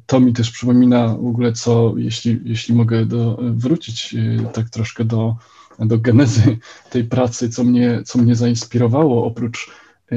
[0.07, 4.17] To mi też przypomina w ogóle, co, jeśli, jeśli mogę do, wrócić
[4.53, 5.37] tak troszkę do,
[5.79, 6.59] do genezy
[6.91, 9.71] tej pracy, co mnie, co mnie zainspirowało, oprócz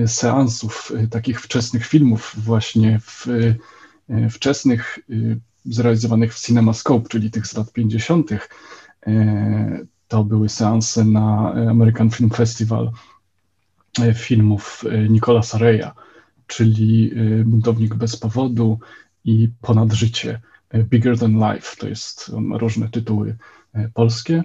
[0.07, 3.27] seansów e, takich wczesnych filmów, właśnie w,
[4.09, 4.99] e, wczesnych,
[5.65, 8.29] zrealizowanych w CinemaScope, czyli tych z lat 50.
[10.07, 12.91] To były seanse na American Film Festival
[14.15, 15.91] filmów Nicolasa Reya,
[16.47, 17.11] czyli
[17.45, 18.79] Buntownik bez powodu
[19.25, 20.41] i Ponad życie,
[20.75, 21.75] Bigger Than Life.
[21.77, 23.37] To jest, on ma różne tytuły
[23.93, 24.43] polskie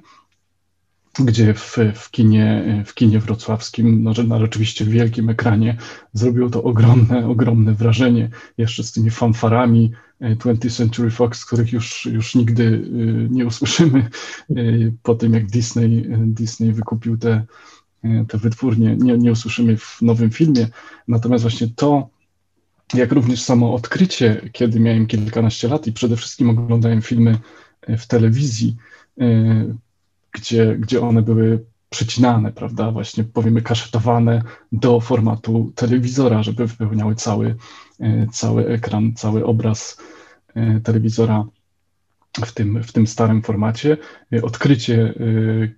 [1.18, 5.76] gdzie w, w, kinie, w kinie wrocławskim, no, na rzeczywiście wielkim ekranie,
[6.12, 8.30] zrobiło to ogromne, ogromne wrażenie.
[8.58, 12.88] Jeszcze z tymi fanfarami 20th e, Century Fox, których już, już nigdy e,
[13.30, 13.98] nie usłyszymy
[14.50, 14.54] e,
[15.02, 17.44] po tym, jak Disney, Disney wykupił te,
[18.28, 20.68] te wytwórnie, nie, nie usłyszymy w nowym filmie.
[21.08, 22.08] Natomiast właśnie to,
[22.94, 27.38] jak również samo odkrycie, kiedy miałem kilkanaście lat i przede wszystkim oglądałem filmy
[27.88, 28.76] w telewizji,
[30.32, 34.42] gdzie, gdzie one były przecinane, prawda, właśnie powiemy kaszetowane
[34.72, 37.56] do formatu telewizora, żeby wypełniały cały,
[38.00, 39.98] e, cały ekran, cały obraz
[40.54, 41.44] e, telewizora
[42.46, 43.96] w tym, w tym starym formacie.
[44.32, 45.14] E, odkrycie,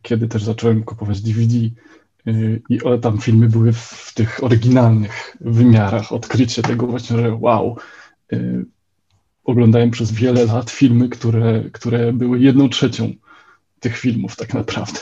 [0.02, 1.54] kiedy też zacząłem kupować DVD
[2.68, 6.12] i tam filmy były w tych oryginalnych wymiarach.
[6.12, 7.76] Odkrycie tego właśnie, że wow,
[9.44, 13.12] oglądałem przez wiele lat filmy, które, które były jedną trzecią
[13.84, 15.00] tych filmów tak naprawdę.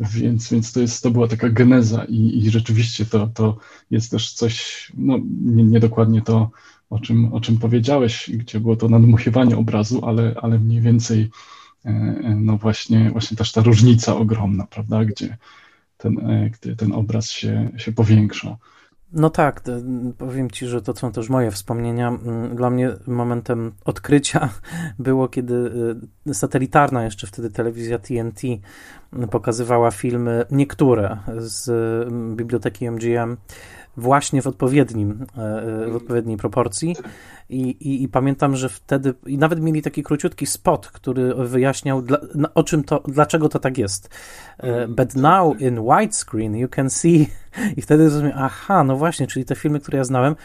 [0.00, 3.56] Więc, więc to, jest, to była taka geneza i, i rzeczywiście to, to
[3.90, 6.50] jest też coś, no niedokładnie nie to,
[6.90, 11.30] o czym, o czym powiedziałeś, gdzie było to nadmuchiwanie obrazu, ale, ale mniej więcej
[11.84, 15.36] e, e, no właśnie, właśnie też ta różnica ogromna, prawda, gdzie
[15.98, 18.56] ten, e, gdy ten obraz się, się powiększa.
[19.12, 19.62] No tak,
[20.18, 22.18] powiem ci, że to są też moje wspomnienia.
[22.54, 24.48] Dla mnie momentem odkrycia
[24.98, 25.54] było, kiedy
[26.28, 28.40] y, satelitarna jeszcze wtedy telewizja TNT
[29.30, 31.68] pokazywała filmy, niektóre z
[32.36, 33.36] biblioteki MGM
[33.96, 36.96] właśnie w odpowiednim, e, e, w odpowiedniej proporcji.
[37.48, 42.18] I, i, I, pamiętam, że wtedy, i nawet mieli taki króciutki spot, który wyjaśniał, dla,
[42.54, 44.10] o czym to, dlaczego to tak jest.
[44.58, 47.30] E, but now in widescreen you can see.
[47.76, 50.36] I wtedy zrozumiałem, aha, no właśnie, czyli te filmy, które ja znałem,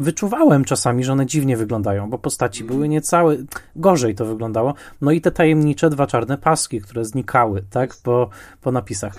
[0.00, 3.36] wyczuwałem czasami, że one dziwnie wyglądają, bo postaci były niecałe,
[3.76, 4.74] gorzej to wyglądało.
[5.00, 8.28] No i te tajemnicze dwa czarne paski, które znikały, tak, po,
[8.60, 9.14] po napisach.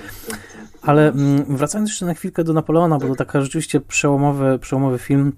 [0.81, 5.33] Ale mm, wracając jeszcze na chwilkę do Napoleona, bo to taka rzeczywiście przełomowy, przełomowy film,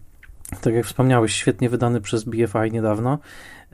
[0.62, 3.19] tak jak wspomniałeś, świetnie wydany przez BFI niedawno.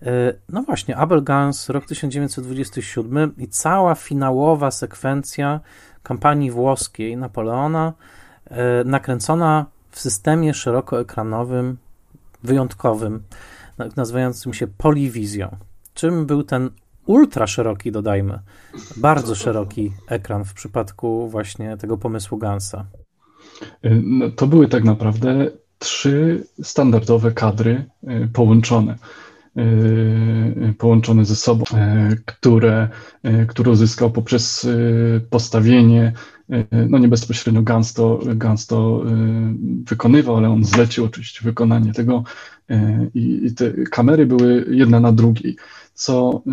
[0.02, 5.60] E, no właśnie, Abel Gans, rok 1927 i cała finałowa sekwencja
[6.04, 7.94] kampanii włoskiej Napoleona,
[8.50, 11.78] e, nakręcona w systemie szerokoekranowym,
[12.44, 13.24] wyjątkowym,
[13.96, 15.58] nazywającym się Polywizją.
[15.94, 16.70] Czym był ten
[17.06, 18.40] ultra szeroki, dodajmy,
[18.98, 22.86] bardzo szeroki ekran w przypadku właśnie tego pomysłu Gansa?
[24.04, 28.96] No, to były tak naprawdę trzy standardowe kadry y, połączone.
[29.58, 29.62] Y,
[30.70, 31.66] y, połączone ze sobą,
[32.26, 32.90] które,
[33.48, 34.68] które uzyskał poprzez
[35.30, 36.14] postawienie
[36.90, 39.04] no nie bezpośrednio Gans to, Gans to
[39.84, 42.24] wykonywał, ale on zlecił oczywiście wykonanie tego
[43.14, 45.56] i te kamery były jedna na drugiej,
[45.94, 46.44] co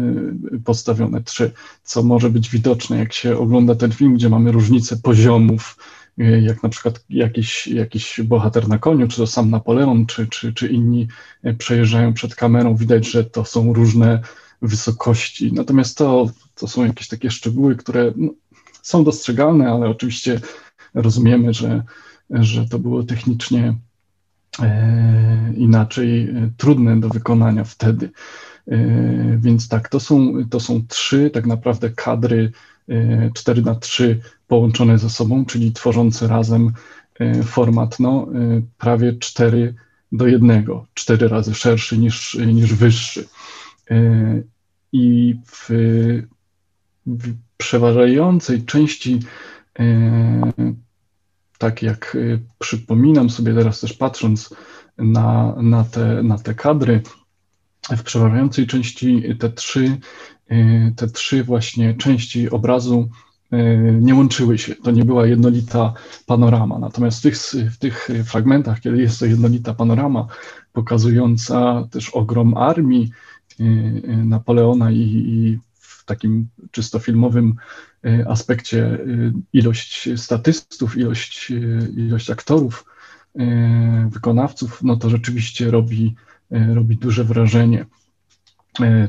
[0.65, 5.77] postawione trzy, co może być widoczne, jak się ogląda ten film, gdzie mamy różnicę poziomów,
[6.43, 10.69] jak na przykład jakiś, jakiś bohater na koniu, czy to sam Napoleon, czy, czy, czy
[10.69, 11.09] inni
[11.59, 14.21] przejeżdżają przed kamerą, widać, że to są różne
[14.63, 15.53] wysokości.
[15.53, 18.31] Natomiast to, to są jakieś takie szczegóły, które no,
[18.89, 20.41] są dostrzegalne, ale oczywiście
[20.95, 21.83] rozumiemy, że,
[22.31, 23.75] że to było technicznie
[24.63, 28.11] e, inaczej e, trudne do wykonania wtedy.
[28.69, 28.79] E,
[29.39, 32.53] więc tak, to są, to są trzy tak naprawdę kadry
[33.35, 36.73] 4 na 3 połączone ze sobą, czyli tworzące razem
[37.45, 38.27] format no,
[38.79, 39.75] prawie 4
[40.13, 43.29] do jednego, cztery razy szerszy niż, niż wyższy.
[44.93, 45.71] I w,
[47.09, 49.21] w przeważającej części,
[51.59, 52.17] tak jak
[52.59, 54.55] przypominam sobie teraz też patrząc
[54.99, 57.03] na, na, te, na te kadry,
[57.97, 59.99] w przeważającej części te trzy,
[60.97, 63.09] te trzy właśnie części obrazu
[64.01, 64.75] nie łączyły się.
[64.75, 65.95] To nie była jednolita
[66.27, 66.79] panorama.
[66.79, 67.37] Natomiast w tych,
[67.73, 70.27] w tych fragmentach, kiedy jest to jednolita panorama,
[70.73, 73.11] pokazująca też ogrom armii
[74.25, 75.59] Napoleona i, i
[76.09, 77.55] takim czysto filmowym
[78.29, 78.99] aspekcie
[79.53, 81.53] ilość statystów, ilość,
[81.97, 82.85] ilość aktorów,
[84.09, 86.15] wykonawców, no to rzeczywiście robi,
[86.51, 87.87] robi duże wrażenie.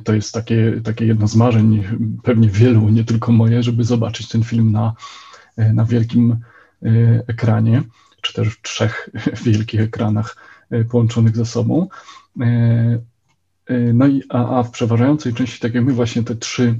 [0.03, 1.83] To jest takie, takie jedno z marzeń,
[2.23, 4.93] pewnie wielu, nie tylko moje, żeby zobaczyć ten film na,
[5.57, 6.37] na wielkim
[7.27, 7.83] ekranie,
[8.21, 9.09] czy też w trzech
[9.45, 10.37] wielkich ekranach
[10.89, 11.87] połączonych ze sobą.
[13.93, 16.79] No i a, a w przeważającej części, tak jak my, właśnie te trzy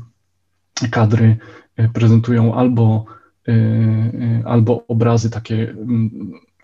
[0.91, 1.37] kadry
[1.93, 3.05] prezentują albo,
[4.45, 5.75] albo obrazy takie,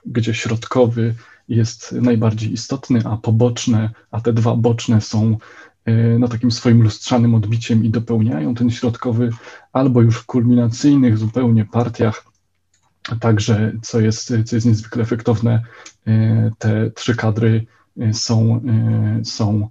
[0.05, 1.15] gdzie środkowy
[1.47, 5.37] jest najbardziej istotny, a poboczne, a te dwa boczne są
[5.85, 9.29] E, no, takim swoim lustrzanym odbiciem i dopełniają ten środkowy,
[9.73, 12.25] albo już w kulminacyjnych zupełnie partiach.
[13.19, 15.63] Także, co jest, co jest niezwykle efektowne,
[16.07, 17.65] e, te trzy kadry
[17.99, 18.61] e, są,
[19.23, 19.69] są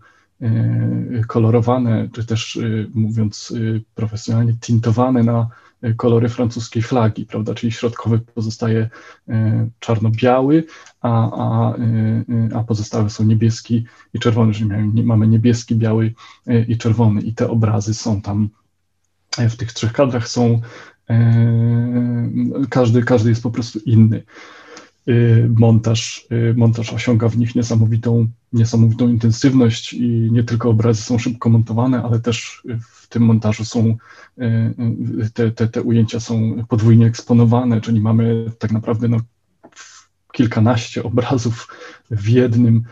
[1.29, 2.59] kolorowane, czy też
[2.95, 3.55] mówiąc
[3.95, 5.49] profesjonalnie, tintowane na
[5.97, 7.55] kolory francuskiej flagi, prawda?
[7.55, 8.91] Czyli środkowy pozostaje
[9.29, 10.65] e, czarno-biały,
[11.01, 14.69] a, a, e, a pozostałe są niebieski i czerwony, czyli
[15.05, 16.15] mamy niebieski, biały
[16.47, 17.21] e, i czerwony.
[17.21, 18.49] I te obrazy są tam
[19.39, 20.61] w tych trzech kadrach są
[22.71, 24.23] każdy, każdy jest po prostu inny.
[25.49, 32.03] Montaż, montaż osiąga w nich niesamowitą, niesamowitą intensywność i nie tylko obrazy są szybko montowane,
[32.03, 33.97] ale też w tym montażu są
[34.39, 34.75] E,
[35.35, 39.17] te, te, te ujęcia są podwójnie eksponowane, czyli mamy tak naprawdę no,
[40.33, 41.69] kilkanaście obrazów
[42.11, 42.83] w jednym,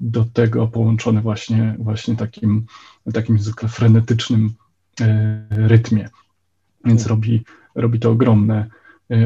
[0.00, 2.66] do tego połączone właśnie, właśnie takim,
[3.12, 4.54] takim zwykle frenetycznym
[5.50, 6.08] rytmie.
[6.84, 8.66] Więc robi, robi to ogromne,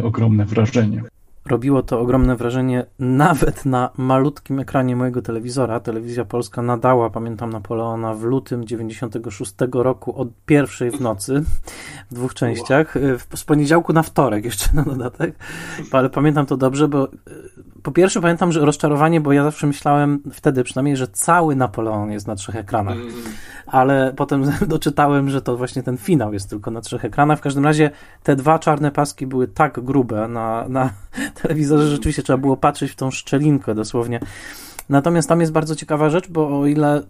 [0.02, 1.02] ogromne wrażenie.
[1.46, 5.80] Robiło to ogromne wrażenie nawet na malutkim ekranie mojego telewizora.
[5.80, 11.44] Telewizja Polska nadała, pamiętam, Napoleona w lutym 96 roku od pierwszej w nocy
[12.10, 12.94] w dwóch częściach.
[13.34, 15.34] Z poniedziałku na wtorek jeszcze na dodatek.
[15.92, 17.08] Ale pamiętam to dobrze, bo
[17.82, 22.26] po pierwsze pamiętam, że rozczarowanie, bo ja zawsze myślałem wtedy przynajmniej, że cały Napoleon jest
[22.26, 22.96] na trzech ekranach.
[22.96, 23.12] Mm.
[23.66, 27.38] Ale potem doczytałem, że to właśnie ten finał jest tylko na trzech ekranach.
[27.38, 27.90] W każdym razie
[28.22, 30.90] te dwa czarne paski były tak grube na, na
[31.42, 34.20] telewizorze, rzeczywiście trzeba było patrzeć w tą szczelinkę dosłownie.
[34.88, 37.02] Natomiast tam jest bardzo ciekawa rzecz, bo o ile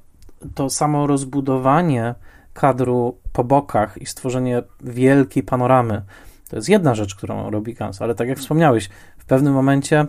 [0.54, 2.14] to samo rozbudowanie
[2.54, 6.02] kadru po bokach i stworzenie wielkiej panoramy,
[6.48, 10.06] to jest jedna rzecz, którą robi Gans, ale tak jak wspomniałeś, w pewnym momencie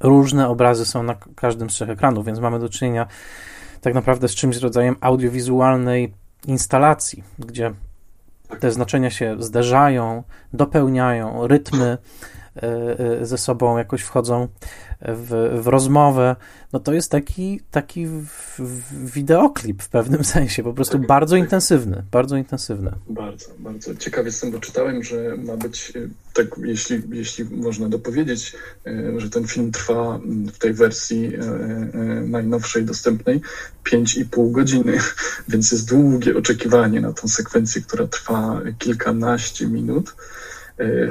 [0.00, 3.06] różne obrazy są na każdym z trzech ekranów, więc mamy do czynienia
[3.80, 6.14] tak naprawdę z czymś rodzajem audiowizualnej
[6.46, 7.72] instalacji, gdzie
[8.60, 11.98] te znaczenia się zderzają, dopełniają, rytmy
[13.22, 14.48] ze sobą jakoś wchodzą
[15.00, 16.36] w, w rozmowę,
[16.72, 18.06] no to jest taki, taki
[18.92, 21.44] wideoklip w pewnym sensie, po prostu tak, bardzo tak.
[21.44, 22.92] intensywny, bardzo intensywny.
[23.08, 23.94] Bardzo, bardzo.
[23.94, 28.56] Ciekaw jestem, bo czytałem, że ma być, e, tak jeśli, jeśli można dopowiedzieć,
[29.16, 30.20] że ten film trwa
[30.52, 31.32] w tej wersji
[32.24, 33.40] najnowszej, dostępnej
[33.84, 34.98] 5,5 godziny,
[35.48, 40.14] więc jest długie oczekiwanie na tą sekwencję, która trwa kilkanaście minut,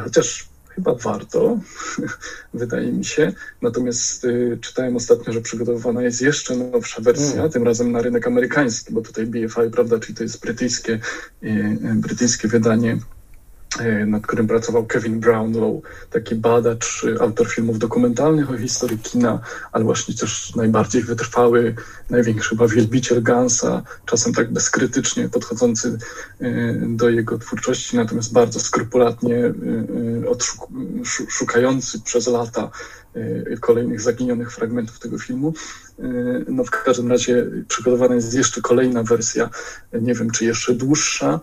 [0.04, 1.60] chociaż Chyba warto,
[2.54, 3.34] wydaje mi się.
[3.62, 7.52] Natomiast y, czytałem ostatnio, że przygotowywana jest jeszcze nowsza wersja, mm.
[7.52, 11.00] tym razem na rynek amerykański, bo tutaj BFI, prawda, czyli to jest brytyjskie,
[11.44, 12.98] y, y, brytyjskie wydanie
[14.08, 19.40] nad którym pracował Kevin Brownlow, taki badacz, e, autor filmów dokumentalnych o historii kina,
[19.72, 21.76] ale właśnie też najbardziej wytrwały,
[22.10, 25.98] największy chyba wielbiciel Gansa, czasem tak bezkrytycznie podchodzący
[26.42, 29.54] e, do jego twórczości, natomiast bardzo skrupulatnie
[31.30, 32.72] szukający przez lata
[33.60, 35.54] kolejnych zaginionych fragmentów tego filmu.
[36.48, 39.50] No w każdym razie przygotowana jest jeszcze kolejna wersja,
[40.02, 41.40] nie wiem czy jeszcze dłuższa,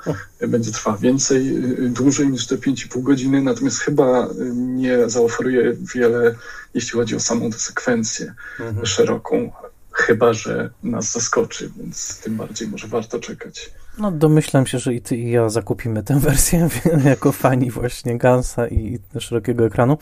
[0.48, 6.34] będzie trwała więcej, dłużej niż te 5,5 godziny, natomiast chyba nie zaoferuje wiele,
[6.74, 8.86] jeśli chodzi o samą tę sekwencję mhm.
[8.86, 9.50] szeroką,
[9.92, 13.70] chyba że nas zaskoczy, więc tym bardziej może warto czekać.
[13.98, 16.68] No domyślam się, że i ty i ja zakupimy tę wersję
[17.04, 19.98] jako fani właśnie Gansa i szerokiego ekranu.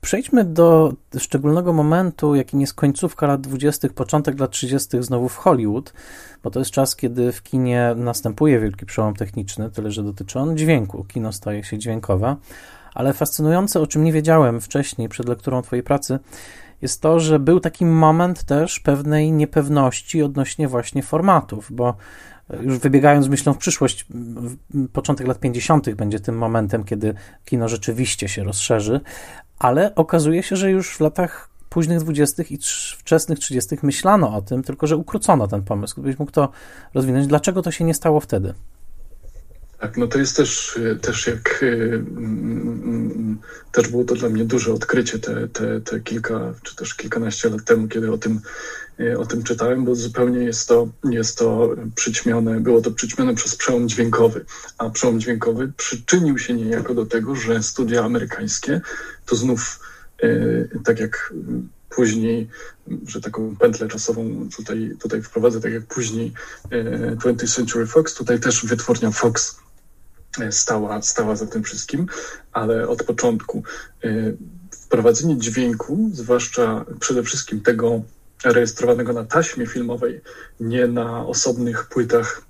[0.00, 4.88] Przejdźmy do szczególnego momentu, jakim jest końcówka lat 20., początek lat 30.
[5.00, 5.92] znowu w Hollywood,
[6.42, 10.56] bo to jest czas, kiedy w kinie następuje wielki przełom techniczny, tyle że dotyczy on
[10.56, 11.04] dźwięku.
[11.04, 12.36] Kino staje się dźwiękowe,
[12.94, 16.18] ale fascynujące, o czym nie wiedziałem wcześniej przed lekturą Twojej pracy,
[16.82, 21.94] jest to, że był taki moment też pewnej niepewności odnośnie właśnie formatów, bo
[22.60, 24.06] już wybiegając myślą w przyszłość,
[24.92, 25.94] początek lat 50.
[25.94, 27.14] będzie tym momentem, kiedy
[27.44, 29.00] kino rzeczywiście się rozszerzy,
[29.58, 32.42] ale okazuje się, że już w latach późnych 20.
[32.50, 32.58] i
[32.98, 33.76] wczesnych 30.
[33.82, 36.00] myślano o tym, tylko że ukrócono ten pomysł.
[36.00, 36.48] Gdybyś mógł to
[36.94, 38.54] rozwinąć, dlaczego to się nie stało wtedy?
[39.82, 43.38] Tak, no to jest też, też jak mm,
[43.72, 47.64] też było to dla mnie duże odkrycie te, te, te kilka, czy też kilkanaście lat
[47.64, 48.40] temu, kiedy o tym,
[49.18, 53.88] o tym czytałem, bo zupełnie jest to, jest to przyćmione, było to przyćmione przez przełom
[53.88, 54.44] dźwiękowy,
[54.78, 58.80] a przełom dźwiękowy przyczynił się niejako do tego, że studia amerykańskie
[59.26, 59.80] to znów,
[60.22, 60.28] e,
[60.84, 61.34] tak jak
[61.96, 62.48] później,
[63.06, 66.32] że taką pętlę czasową tutaj, tutaj wprowadzę, tak jak później
[67.16, 69.71] 20th e, Century Fox, tutaj też wytwórnia Fox e,
[70.50, 72.06] stała, stała za tym wszystkim,
[72.52, 73.62] ale od początku
[74.70, 78.02] wprowadzenie dźwięku, zwłaszcza przede wszystkim tego
[78.44, 80.20] rejestrowanego na taśmie filmowej,
[80.60, 82.42] nie na osobnych płytach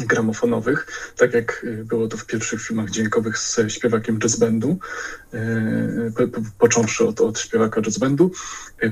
[0.00, 0.86] gramofonowych,
[1.16, 4.78] tak jak y, było to w pierwszych filmach dźwiękowych z śpiewakiem jazzbandu,
[6.58, 8.32] począwszy od, od śpiewaka jazzbandu.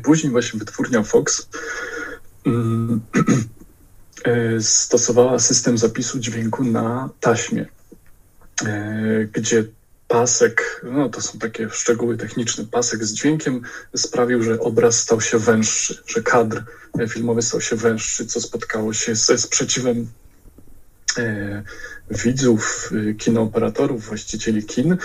[0.03, 1.49] Później właśnie wytwórnia Fox
[2.47, 3.01] mm,
[4.61, 7.66] stosowała system zapisu dźwięku na taśmie,
[9.32, 9.64] gdzie
[10.09, 13.62] pasek, no to są takie szczegóły techniczne, pasek z dźwiękiem
[13.96, 16.62] sprawił, że obraz stał się węższy, że kadr
[17.09, 20.09] filmowy stał się węższy, co spotkało się ze sprzeciwem
[21.18, 21.62] e,
[22.11, 24.96] widzów, e, kinooperatorów, właścicieli kin,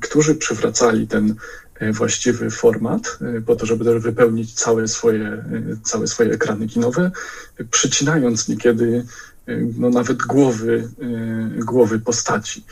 [0.00, 1.34] którzy przywracali ten
[1.80, 5.44] e, właściwy format po to, żeby wypełnić całe swoje,
[5.84, 7.10] całe swoje ekrany kinowe,
[7.70, 9.04] przycinając niekiedy
[9.78, 10.88] no, nawet głowy,
[11.64, 12.64] głowy postaci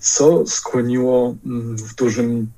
[0.00, 2.50] co skłoniło mm, w dużym,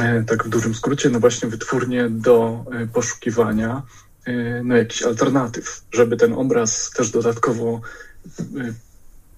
[0.00, 3.82] e, tak w dużym skrócie, no właśnie wytwórnie do e, poszukiwania
[4.24, 7.80] e, no, jakichś alternatyw, żeby ten obraz też dodatkowo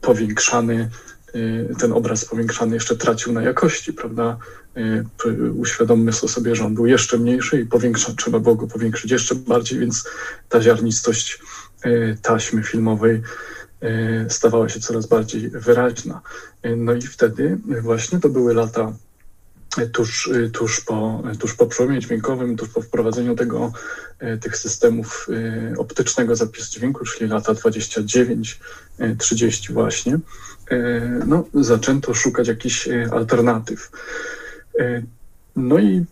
[0.00, 0.90] powiększany,
[1.78, 4.36] ten obraz powiększany jeszcze tracił na jakości, prawda?
[5.56, 9.78] Uświadommy sobie, że on był jeszcze mniejszy i powiększa, trzeba było go powiększyć jeszcze bardziej,
[9.78, 10.08] więc
[10.48, 11.38] ta ziarnistość
[12.22, 13.22] taśmy filmowej
[13.80, 16.20] E, stawała się coraz bardziej wyraźna.
[16.62, 18.92] E, no i wtedy właśnie to były lata
[19.92, 23.72] tuż, tuż, po, tuż po przełomie dźwiękowym, tuż po wprowadzeniu tego,
[24.40, 25.28] tych systemów
[25.78, 30.18] optycznego zapisu dźwięku, czyli lata 29-30 właśnie,
[31.26, 33.90] no, zaczęto szukać jakichś alternatyw.
[35.56, 36.04] No i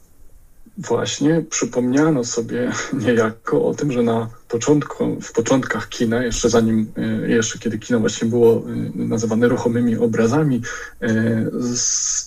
[0.78, 2.72] właśnie przypomniano sobie
[3.06, 8.00] niejako o tym, że na początku, w początkach kina, jeszcze zanim, e, jeszcze kiedy kino
[8.00, 8.62] właśnie było e,
[8.94, 10.62] nazywane ruchomymi obrazami,
[11.02, 11.10] e,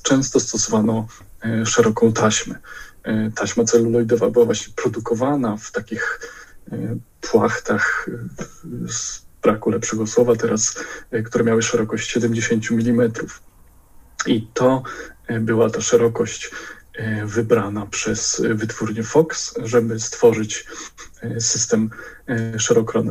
[0.03, 1.07] często stosowano
[1.65, 2.55] szeroką taśmę.
[3.35, 6.19] Taśma celuloidowa była właśnie produkowana w takich
[7.21, 8.09] płachtach
[8.87, 10.75] z braku lepszego słowa teraz,
[11.25, 13.11] które miały szerokość 70 mm.
[14.25, 14.83] I to
[15.41, 16.51] była ta szerokość
[17.25, 20.65] wybrana przez wytwórnię Fox, żeby stworzyć
[21.21, 21.89] e, system
[22.27, 22.59] e,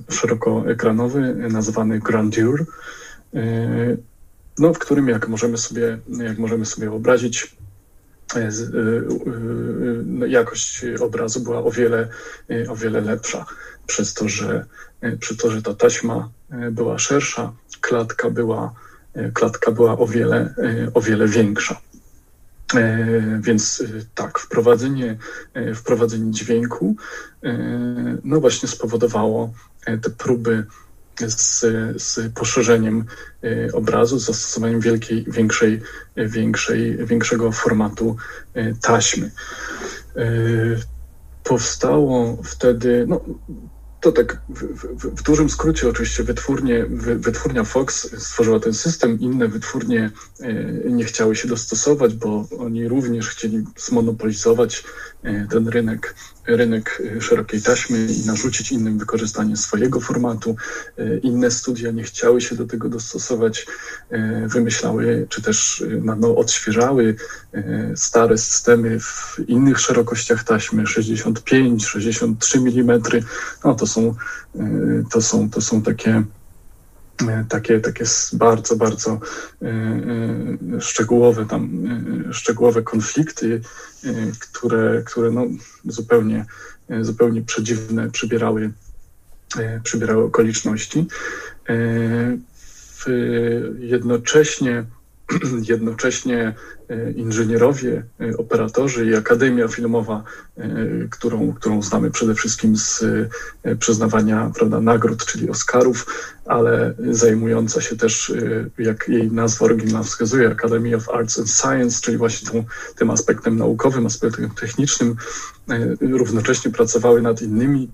[0.09, 2.65] szerokoekranowy nazwany Grandeur,
[4.59, 7.57] no, w którym, jak możemy sobie, jak możemy sobie wyobrazić,
[10.05, 12.09] no, jakość obrazu była o wiele,
[12.69, 13.47] o wiele lepsza,
[13.87, 14.65] przez to, że,
[15.21, 16.31] przez to, że ta taśma
[16.71, 18.75] była szersza, klatka była,
[19.35, 20.55] klatka była o wiele,
[20.95, 21.81] o wiele większa.
[22.75, 23.07] E,
[23.41, 25.17] więc e, tak, wprowadzenie,
[25.55, 26.97] e, wprowadzenie dźwięku
[28.25, 29.53] no właśnie spowodowało
[29.85, 30.67] te próby
[31.27, 31.61] z,
[32.03, 33.05] z poszerzeniem
[33.73, 35.81] obrazu, z zastosowaniem wielkiej, większej,
[36.17, 38.17] większej, większego formatu
[38.83, 39.31] taśmy.
[41.45, 43.21] Powstało wtedy, no,
[44.07, 46.87] to tak w, w, w, dużym skrócie oczywiście wytwórnie,
[47.17, 50.53] wytwórnia Fox stworzyła ten system, inne wytwórnie e,
[50.91, 54.85] nie chciały się dostosować, bo oni również chcieli zmonopolizować
[55.23, 56.15] e, ten rynek
[56.47, 60.57] rynek y, szerokiej taśmy i narzucić innym wykorzystanie swojego formatu.
[61.23, 63.67] Inne studia nie chciały się do tego dostosować,
[64.47, 65.85] wymyślały czy też
[66.19, 67.17] no, odświeżały
[67.97, 73.03] stare systemy w innych szerokościach taśmy 65, 63 mm.
[73.65, 74.15] No to są,
[75.11, 76.23] to są, to są takie
[77.49, 79.21] takie, takie bardzo, bardzo
[80.81, 81.71] szczegółowe tam,
[82.31, 83.61] szczegółowe konflikty,
[84.41, 85.47] które, które no
[85.85, 86.45] zupełnie,
[87.01, 88.73] zupełnie przedziwne przybierały,
[89.83, 91.07] przybierały okoliczności.
[93.79, 94.85] Jednocześnie
[95.69, 96.55] jednocześnie
[96.89, 100.25] e, inżynierowie, e, operatorzy i Akademia Filmowa,
[100.57, 100.69] e,
[101.11, 103.05] którą, którą znamy przede wszystkim z
[103.79, 106.07] przyznawania prawda, nagród, czyli Oscarów,
[106.45, 108.33] ale zajmująca się też,
[108.79, 112.65] jak jej nazwa oryginalna wskazuje, Academy of Arts and Science, czyli właśnie tą,
[112.97, 115.17] tym aspektem naukowym, aspektem technicznym,
[116.01, 117.91] równocześnie pracowały nad innymi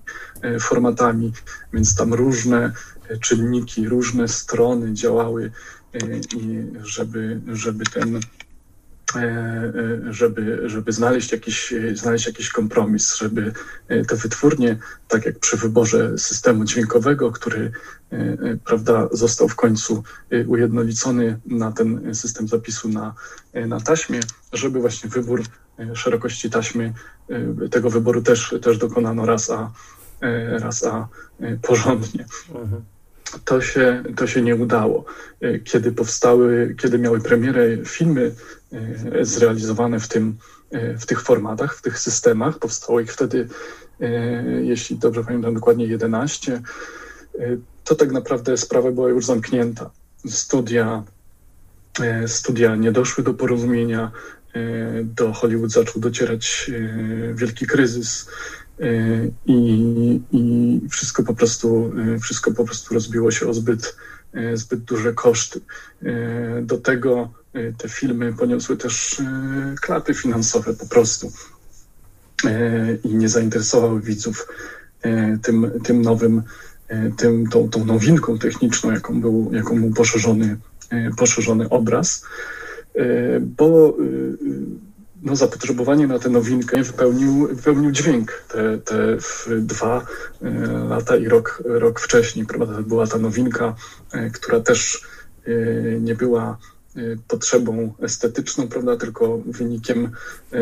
[0.59, 1.33] formatami,
[1.73, 2.71] więc tam różne
[3.21, 5.51] czynniki, różne strony działały
[6.37, 13.53] i żeby, żeby ten e, e, żeby, żeby znaleźć, jakiś, znaleźć jakiś kompromis, żeby
[13.87, 14.77] e, te wytwórnie,
[15.07, 17.71] tak jak przy wyborze systemu dźwiękowego, który
[18.65, 20.03] prawda, został w końcu
[20.47, 23.15] ujednolicony na ten system zapisu na,
[23.53, 24.19] na taśmie,
[24.53, 25.43] żeby właśnie wybór
[25.93, 26.93] szerokości taśmy,
[27.71, 29.71] tego wyboru też, też dokonano raz a,
[30.59, 31.07] raz a
[31.61, 32.25] porządnie.
[32.55, 32.92] Mhm
[33.39, 35.05] to się, to się nie udało.
[35.41, 38.31] E, kiedy powstały, kiedy miały premierę filmy
[38.71, 40.37] e, zrealizowane w, tym,
[40.71, 43.47] e, w tych formatach, w tych systemach, powstało ich wtedy,
[44.61, 46.61] jeśli dobrze pamiętam, dokładnie 11,
[47.83, 49.89] to tak naprawdę sprawa była już zamknięta.
[50.27, 51.03] Studia,
[52.27, 54.11] studia nie doszły do porozumienia,
[55.03, 56.71] do Hollywood zaczął docierać
[57.33, 58.27] wielki kryzys
[59.45, 63.95] i, i wszystko po prostu y, wszystko po prostu rozbiło się o zbyt,
[64.35, 65.61] y, zbyt duże koszty.
[66.61, 67.31] Do tego
[67.77, 69.21] te filmy poniosły też
[69.81, 71.31] klaty finansowe po prostu
[73.03, 74.47] i nie zainteresowały widzów
[75.41, 76.43] tym, tym nowym,
[77.17, 80.57] tym, tą, tą nowinką techniczną, jaką był, jaką był poszerzony,
[81.17, 82.25] poszerzony obraz,
[83.41, 83.97] bo
[85.23, 89.17] no, zapotrzebowanie na tę nowinkę wypełnił, wypełnił dźwięk te, te
[89.61, 90.05] dwa
[90.41, 90.49] e,
[90.89, 92.45] lata i rok, rok wcześniej.
[92.45, 92.75] Prawda?
[92.75, 93.75] To była ta nowinka,
[94.11, 95.05] e, która też
[95.45, 95.51] e,
[95.99, 96.57] nie była
[97.27, 100.11] potrzebą estetyczną, prawda, tylko wynikiem,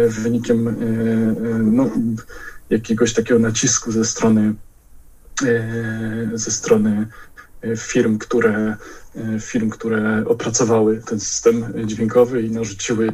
[0.08, 0.76] wynikiem
[1.76, 1.90] no,
[2.70, 4.54] jakiegoś takiego nacisku ze strony,
[6.34, 7.08] ze strony
[7.78, 8.76] firm, które,
[9.40, 13.14] firm, które opracowały ten system dźwiękowy i narzuciły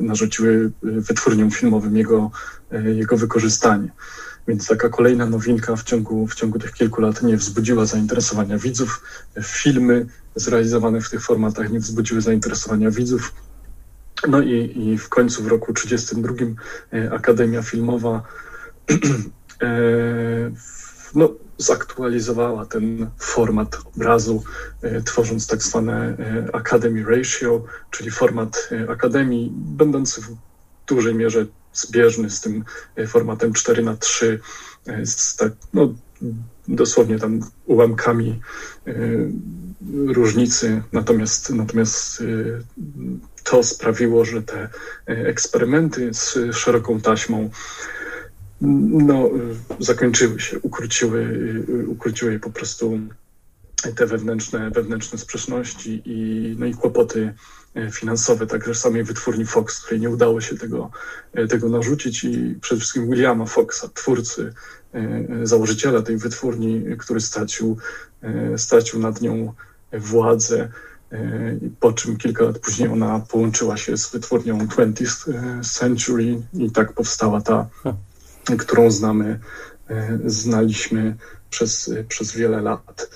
[0.00, 2.30] narzuciły wytwórniom filmowym jego,
[2.72, 3.88] y, jego wykorzystanie.
[4.48, 9.02] Więc taka kolejna nowinka w ciągu, w ciągu tych kilku lat nie wzbudziła zainteresowania widzów.
[9.42, 13.34] Filmy zrealizowane w tych formatach nie wzbudziły zainteresowania widzów.
[14.28, 18.22] No i, i w końcu w roku 1932 y, Akademia Filmowa
[21.14, 24.42] no, zaktualizowała ten format obrazu,
[24.82, 30.36] e, tworząc tak zwane e, Academy Ratio, czyli format e, akademii, będący w
[30.86, 32.64] dużej mierze zbieżny z tym
[33.08, 34.40] formatem 4 na 3
[35.04, 35.94] z tak, no,
[36.68, 38.40] dosłownie tam ułamkami
[40.06, 42.22] różnicy, natomiast, natomiast
[43.44, 44.68] to sprawiło, że te
[45.06, 47.50] eksperymenty z szeroką taśmą
[48.90, 49.30] no,
[49.78, 51.26] zakończyły się, ukróciły,
[51.86, 52.98] ukróciły po prostu
[53.96, 57.34] te wewnętrzne, wewnętrzne sprzeczności i, no i kłopoty
[57.74, 60.90] e, finansowe, także samej wytwórni Fox, której nie udało się tego,
[61.32, 64.52] e, tego narzucić i przede wszystkim Williama Foxa, twórcy,
[64.94, 67.76] e, założyciela tej wytwórni, który stracił,
[68.56, 69.52] stracił nad nią
[69.92, 70.68] władzę,
[71.80, 75.30] po czym kilka lat później ona połączyła się z wytwórnią 20th
[75.78, 77.68] Century i tak powstała ta
[78.58, 79.40] którą znamy,
[79.88, 81.16] e, znaliśmy
[81.50, 83.10] przez, przez wiele lat.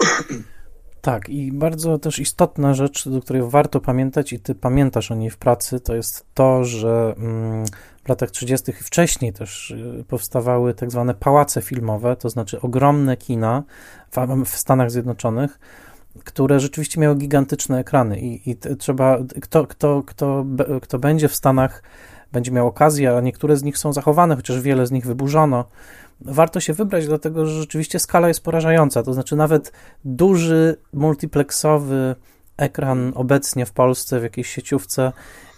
[1.00, 5.30] Tak, i bardzo też istotna rzecz, do której warto pamiętać, i ty pamiętasz o niej
[5.30, 7.64] w pracy, to jest to, że mm,
[8.04, 8.70] w latach 30.
[8.70, 13.62] i wcześniej też y, powstawały tak zwane pałace filmowe, to znaczy ogromne kina
[14.44, 15.58] w, Stanach Zjednoczonych,
[16.24, 20.46] które rzeczywiście miały gigantyczne ekrany i, i trzeba, kto, kto, kto,
[20.82, 21.82] kto będzie w Stanach
[22.32, 25.64] będzie miał okazję, a niektóre z nich są zachowane, chociaż wiele z nich wyburzono.
[26.20, 29.02] Warto się wybrać, dlatego że rzeczywiście skala jest porażająca.
[29.02, 29.72] To znaczy, nawet
[30.04, 32.16] duży multiplexowy
[32.56, 35.12] ekran obecnie w Polsce w jakiejś sieciówce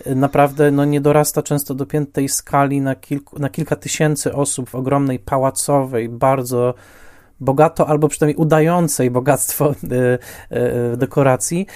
[0.06, 4.74] naprawdę no, nie dorasta często do piętej skali na, kilku, na kilka tysięcy osób w
[4.74, 6.74] ogromnej pałacowej, bardzo
[7.40, 9.74] bogato, albo przynajmniej udającej bogactwo
[10.96, 11.66] dekoracji.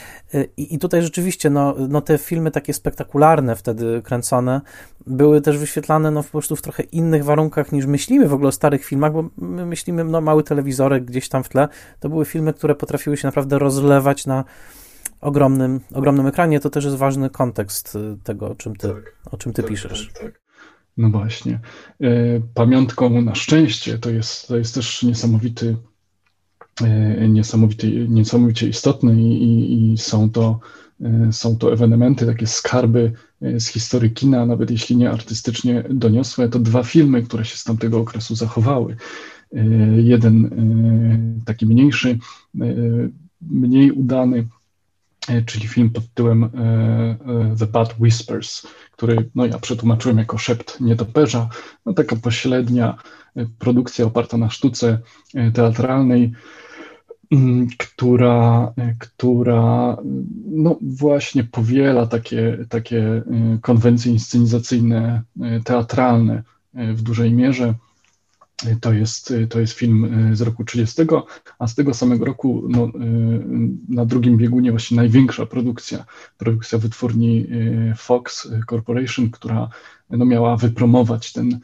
[0.56, 4.60] I, i tutaj rzeczywiście, no, no te filmy takie spektakularne wtedy kręcone
[5.06, 8.52] były też wyświetlane no, po prostu w trochę innych warunkach niż myślimy w ogóle o
[8.52, 11.68] starych filmach, bo my myślimy, no mały telewizorek gdzieś tam w tle.
[12.00, 14.44] To były filmy, które potrafiły się naprawdę rozlewać na
[15.20, 16.60] ogromnym, ogromnym ekranie.
[16.60, 20.12] To też jest ważny kontekst tego, o czym ty, tak, o czym ty tak, piszesz.
[20.12, 20.43] Tak, tak.
[20.96, 21.60] No właśnie.
[22.00, 22.08] E,
[22.54, 25.76] pamiątką na szczęście to jest, to jest też niesamowity,
[26.82, 30.60] e, niesamowity niesamowicie istotny i, i, i są to
[31.00, 33.12] e, są to ewenementy, takie skarby
[33.58, 37.98] z historii kina, nawet jeśli nie artystycznie doniosłe, to dwa filmy, które się z tamtego
[37.98, 38.96] okresu zachowały.
[39.96, 40.50] Jeden
[41.44, 42.18] taki mniejszy,
[43.40, 44.46] mniej udany,
[45.46, 50.80] czyli film pod tytułem e, e, The Bad Whispers, który no, ja przetłumaczyłem jako Szept
[50.80, 51.48] Nietoperza.
[51.86, 52.98] No, taka pośrednia
[53.58, 54.98] produkcja oparta na sztuce
[55.54, 56.32] teatralnej,
[57.32, 59.96] mm, która, która
[60.50, 63.22] no, właśnie powiela takie, takie
[63.62, 65.22] konwencje inscenizacyjne,
[65.64, 66.42] teatralne
[66.74, 67.74] w dużej mierze.
[68.80, 71.02] To jest, to jest film e, z roku 30,
[71.58, 72.90] a z tego samego roku no, e,
[73.88, 76.04] na drugim biegunie właśnie największa produkcja,
[76.38, 77.46] produkcja wytwórni
[77.90, 79.68] e, Fox Corporation, która
[80.10, 81.60] no, miała wypromować ten,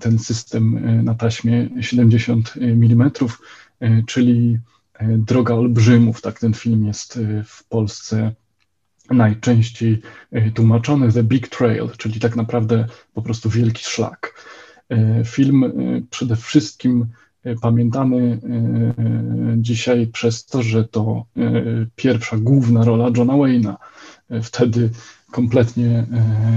[0.00, 3.10] ten system na taśmie 70 mm,
[4.06, 4.58] czyli
[5.00, 8.34] Droga Olbrzymów, tak ten film jest w Polsce
[9.10, 10.02] najczęściej
[10.54, 14.34] tłumaczony, The Big Trail, czyli tak naprawdę po prostu wielki szlak.
[14.88, 15.70] E, film e,
[16.10, 17.06] przede wszystkim
[17.44, 18.40] e, pamiętany
[19.56, 21.24] dzisiaj przez to, że to
[21.96, 23.74] pierwsza główna rola Johna Wayne'a.
[24.42, 24.90] Wtedy
[25.30, 26.06] kompletnie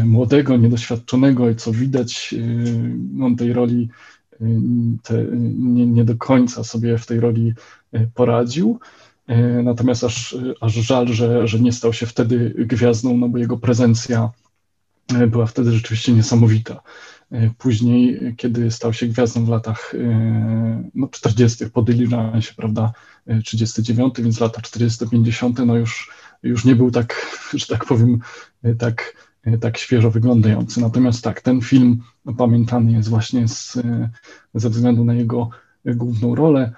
[0.05, 2.35] młodego, niedoświadczonego i co widać,
[3.21, 3.89] on tej roli
[5.03, 5.25] te,
[5.57, 7.53] nie, nie do końca sobie w tej roli
[8.13, 8.79] poradził.
[9.63, 14.29] Natomiast aż, aż żal, że, że nie stał się wtedy gwiazdą, no bo jego prezencja
[15.27, 16.81] była wtedy rzeczywiście niesamowita.
[17.31, 21.85] E, później, kiedy stał się gwiazdą w latach e, no, 40., po
[22.39, 22.93] się, prawda,
[23.43, 26.11] 39, e, więc lata 40-50, no już,
[26.43, 28.19] już nie był tak, że tak powiem,
[28.77, 29.15] tak,
[29.61, 30.81] tak świeżo wyglądający.
[30.81, 32.01] Natomiast tak, ten film
[32.37, 33.77] pamiętany jest właśnie z,
[34.53, 35.49] ze względu na jego
[35.85, 36.71] główną rolę.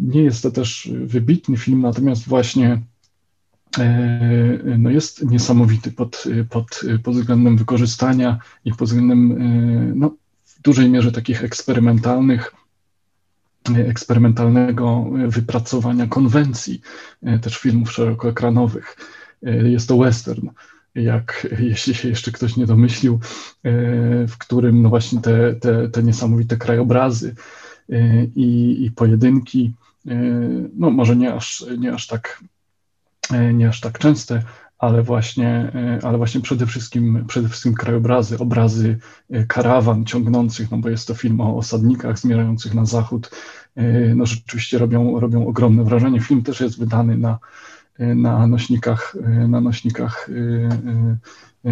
[0.00, 2.80] Nie jest to też wybitny film, natomiast właśnie
[4.78, 9.36] no jest niesamowity pod, pod, pod względem wykorzystania i pod względem e,
[9.94, 12.54] no, w dużej mierze takich eksperymentalnych,
[13.76, 16.80] eksperymentalnego wypracowania konwencji
[17.22, 18.96] e, też filmów szerokoekranowych.
[19.64, 20.48] Jest to western,
[20.94, 23.20] jak jeśli się jeszcze ktoś nie domyślił,
[24.28, 27.34] w którym no właśnie te, te, te niesamowite krajobrazy
[28.36, 29.72] i, i pojedynki,
[30.76, 32.53] no może nie aż, nie aż tak E,
[33.54, 34.42] nie aż tak częste,
[34.78, 38.98] ale właśnie, e, ale właśnie przede wszystkim, przede wszystkim krajobrazy, obrazy
[39.30, 43.30] e, karawan ciągnących, no bo jest to film o osadnikach zmierzających na zachód,
[44.14, 46.20] no rzeczywiście robią, robią ogromne wrażenie.
[46.20, 47.38] Film też jest wydany na,
[47.98, 49.16] na nośnikach,
[49.48, 50.30] na nośnikach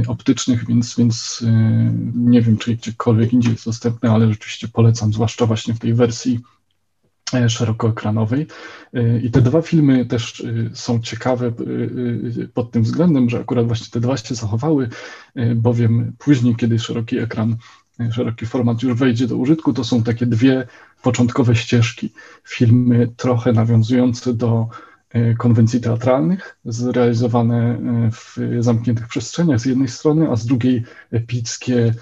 [0.09, 1.44] optycznych, więc, więc
[2.14, 6.40] nie wiem, czy gdziekolwiek indziej jest dostępny, ale rzeczywiście polecam, zwłaszcza właśnie w tej wersji
[6.40, 6.61] E,
[7.48, 8.46] szerokoekranowej.
[8.94, 11.52] E, I te dwa filmy też e, są ciekawe
[12.54, 14.88] pod tym względem, że akurat właśnie te dwa się zachowały,
[15.56, 17.56] bowiem później, kiedy szeroki ekran,
[18.10, 20.66] szeroki format już wejdzie do użytku, to są takie dwie
[21.02, 22.12] początkowe ścieżki.
[22.44, 24.68] Filmy trochę nawiązujące do
[25.38, 27.78] konwencji teatralnych, zrealizowane
[28.12, 31.94] w zamkniętych przestrzeniach z jednej strony, a z drugiej epickie,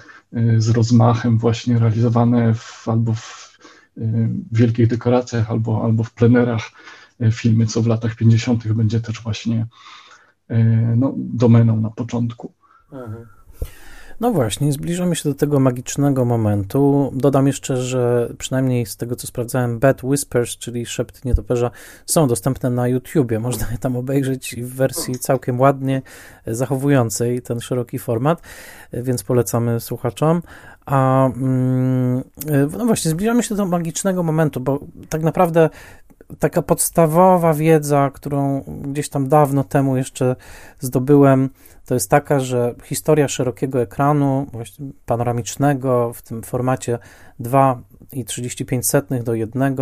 [0.57, 3.50] z rozmachem, właśnie realizowane w, albo w
[3.97, 6.71] w wielkich dekoracjach albo, albo w plenerach
[7.19, 8.73] e, filmy, co w latach 50.
[8.73, 9.67] będzie też właśnie
[10.47, 10.63] e,
[10.95, 12.53] no, domeną na początku.
[12.91, 13.25] Mhm.
[14.21, 17.11] No właśnie, zbliżamy się do tego magicznego momentu.
[17.15, 21.71] Dodam jeszcze, że przynajmniej z tego, co sprawdzałem, Bad Whispers, czyli Szept Nietoperza,
[22.05, 23.39] są dostępne na YouTubie.
[23.39, 26.01] Można je tam obejrzeć w wersji całkiem ładnie
[26.47, 28.41] zachowującej ten szeroki format,
[28.93, 30.41] więc polecamy słuchaczom.
[30.85, 32.23] A mm,
[32.77, 35.69] no właśnie, zbliżamy się do magicznego momentu, bo tak naprawdę
[36.39, 40.35] taka podstawowa wiedza, którą gdzieś tam dawno temu jeszcze
[40.79, 41.49] zdobyłem,
[41.85, 44.47] to jest taka, że historia szerokiego ekranu,
[45.05, 46.99] panoramicznego w tym formacie
[47.39, 49.75] 2,35 do 1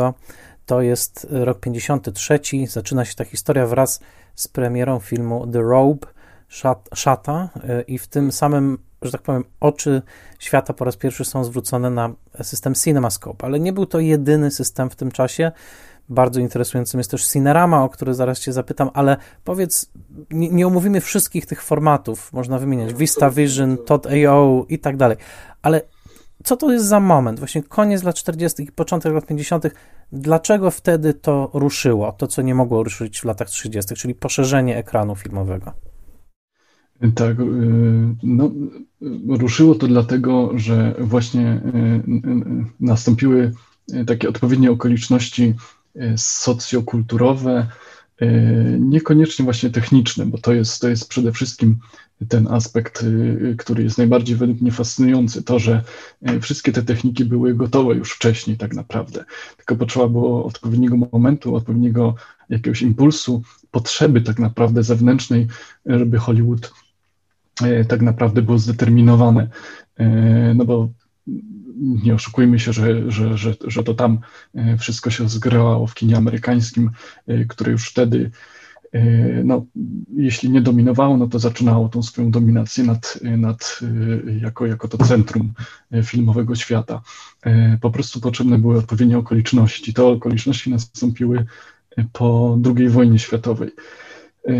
[0.65, 2.39] to jest rok 53.
[2.67, 3.99] Zaczyna się ta historia wraz
[4.35, 6.07] z premierą filmu The Robe,
[6.93, 7.49] Szata
[7.87, 10.01] i w tym samym że tak powiem, oczy
[10.39, 14.89] świata po raz pierwszy są zwrócone na system CinemaScope, ale nie był to jedyny system
[14.89, 15.51] w tym czasie.
[16.10, 19.91] Bardzo interesującym jest też Cinerama, o który zaraz Cię zapytam, ale powiedz,
[20.32, 25.18] nie, nie omówimy wszystkich tych formatów, można wymieniać VistaVision, Todd.io i tak dalej,
[25.62, 25.82] ale
[26.43, 27.39] co to jest za moment?
[27.39, 28.64] Właśnie koniec lat 40.
[28.64, 29.64] i początek lat 50.
[30.12, 32.12] Dlaczego wtedy to ruszyło?
[32.12, 35.74] To, co nie mogło ruszyć w latach 30., czyli poszerzenie ekranu filmowego.
[37.16, 37.43] Tak, y,
[38.24, 38.51] no,
[39.28, 43.53] ruszyło to dlatego, że właśnie y, y, nastąpiły
[44.07, 45.55] takie odpowiednie okoliczności
[46.17, 47.67] socjokulturowe,
[48.79, 51.77] niekoniecznie właśnie techniczne, bo to jest, to jest przede wszystkim
[52.27, 53.05] ten aspekt,
[53.57, 55.83] który jest najbardziej według mnie fascynujący, to, że
[56.41, 59.25] wszystkie te techniki były gotowe już wcześniej tak naprawdę,
[59.57, 62.15] tylko potrzeba było odpowiedniego momentu, odpowiedniego
[62.49, 65.47] jakiegoś impulsu, potrzeby tak naprawdę zewnętrznej,
[65.85, 66.73] żeby Hollywood
[67.87, 69.47] tak naprawdę było zdeterminowane.
[70.55, 70.89] No bo
[72.03, 74.19] nie oszukujmy się, że, że, że, że to tam
[74.55, 76.91] e, wszystko się zgrało w kinie amerykańskim,
[77.49, 78.32] które już wtedy,
[79.43, 79.65] no,
[80.17, 83.80] jeśli nie dominowało, no to zaczynało tą swoją dominację nad, nad
[84.41, 85.53] jako, jako to centrum
[86.03, 87.01] filmowego świata.
[87.82, 89.93] Po prostu potrzebne były odpowiednie okoliczności.
[89.93, 91.45] Te okoliczności nastąpiły
[92.13, 93.71] po II wojnie światowej.
[94.47, 94.53] E,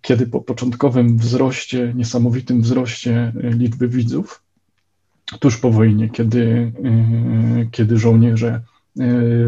[0.00, 4.42] kiedy po początkowym wzroście, niesamowitym wzroście e, liczby widzów,
[5.38, 8.60] tuż po wojnie, kiedy, e, kiedy żołnierze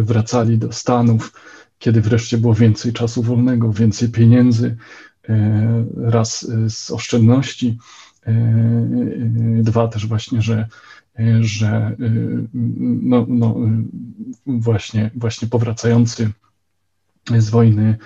[0.03, 1.33] wracali do Stanów,
[1.79, 4.77] kiedy wreszcie było więcej czasu wolnego, więcej pieniędzy,
[5.97, 7.79] raz z oszczędności,
[9.63, 10.69] dwa też właśnie, że,
[11.41, 11.97] że
[13.03, 13.57] no, no
[14.47, 16.31] właśnie, właśnie powracający
[17.39, 17.97] z wojny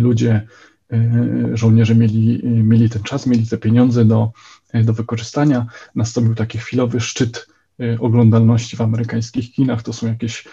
[0.00, 0.46] ludzie
[0.92, 4.32] E, żołnierze mieli, mieli ten czas, mieli te pieniądze do,
[4.74, 5.66] do wykorzystania.
[5.94, 7.46] Nastąpił taki chwilowy szczyt
[7.80, 9.82] e, oglądalności w amerykańskich kinach.
[9.82, 10.48] To są jakieś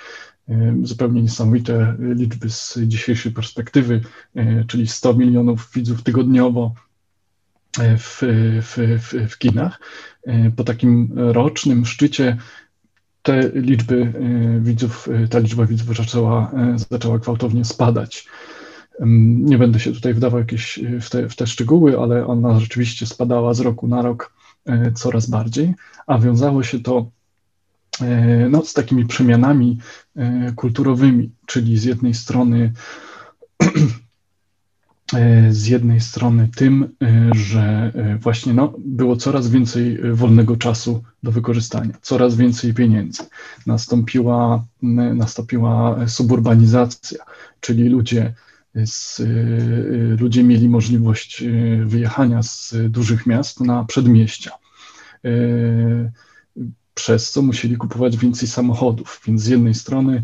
[0.50, 4.02] e, zupełnie niesamowite liczby z dzisiejszej perspektywy,
[4.68, 6.74] czyli 100 milionów widzów tygodniowo
[7.98, 8.22] w,
[8.62, 9.80] w, w, w kinach.
[10.56, 12.38] Po takim rocznym szczycie
[13.22, 14.14] te liczby
[14.60, 16.52] widzów, ta liczba widzów zaczęła,
[16.92, 18.28] zaczęła gwałtownie spadać.
[19.06, 23.06] Nie będę się tutaj wdawał jakieś e, w te, w te szczegóły, ale ona rzeczywiście
[23.06, 24.34] spadała z roku na rok
[24.66, 25.74] e, coraz bardziej,
[26.08, 27.10] a wiązało się to
[28.02, 29.78] e, no, z takimi przemianami
[30.56, 32.74] kulturowymi, czyli z jednej strony
[35.50, 36.90] z jednej strony tym,
[37.36, 43.24] że właśnie no, było coraz więcej wolnego czasu do wykorzystania, coraz więcej pieniędzy.
[43.66, 47.20] Nastąpiła, nastąpiła suburbanizacja,
[47.60, 48.34] czyli ludzie
[48.86, 54.52] z, y, ludzie mieli możliwość y, wyjechania z dużych miast na przedmieścia,
[55.26, 56.12] y,
[56.94, 59.22] przez co musieli kupować więcej samochodów.
[59.28, 60.24] Więc z jednej strony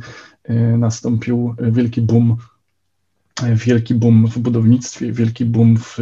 [0.77, 2.37] nastąpił wielki boom
[3.55, 5.97] wielki boom w budownictwie, wielki boom w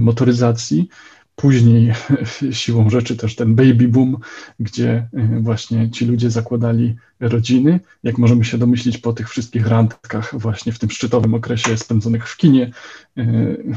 [0.00, 0.88] motoryzacji,
[1.36, 1.92] Później
[2.50, 4.16] siłą rzeczy też ten baby boom,
[4.60, 7.80] gdzie y, właśnie ci ludzie zakładali rodziny.
[8.02, 12.36] Jak możemy się domyślić po tych wszystkich randkach właśnie w tym szczytowym okresie spędzonych w
[12.36, 12.70] kinie,
[13.18, 13.74] y,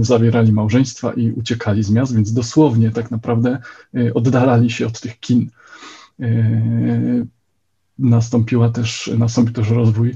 [0.00, 3.58] zawierali małżeństwa i uciekali z miast, więc dosłownie tak naprawdę
[3.96, 5.50] y, oddalali się od tych kin.
[7.98, 10.14] Nastąpiła też, nastąpił też rozwój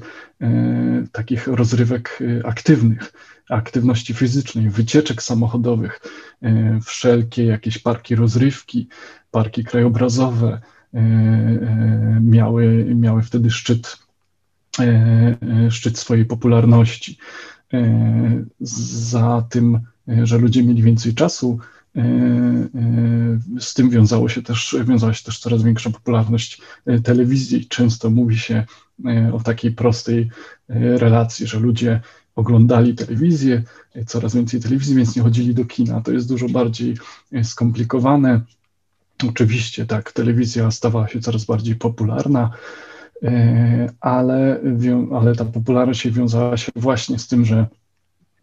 [1.12, 3.12] takich rozrywek aktywnych
[3.50, 6.00] aktywności fizycznej, wycieczek samochodowych,
[6.42, 8.88] e, wszelkie jakieś parki rozrywki,
[9.30, 10.60] parki krajobrazowe
[10.94, 13.98] e, e, miały, miały wtedy szczyt,
[15.70, 17.18] szczyt swojej popularności.
[18.60, 19.80] Za tym,
[20.22, 21.58] że ludzie mieli więcej czasu,
[23.60, 26.60] z tym wiązało się też, wiązała się też coraz większa popularność
[27.04, 27.66] telewizji.
[27.66, 28.64] Często mówi się
[29.32, 30.30] o takiej prostej
[30.98, 32.00] relacji, że ludzie
[32.36, 33.62] oglądali telewizję,
[34.06, 36.00] coraz więcej telewizji, więc nie chodzili do kina.
[36.00, 36.96] To jest dużo bardziej
[37.32, 38.40] e, skomplikowane.
[39.28, 42.50] Oczywiście tak, telewizja stawała się coraz bardziej popularna,
[43.22, 44.60] e, ale,
[45.14, 47.66] ale ta popularność wiązała się właśnie z tym, że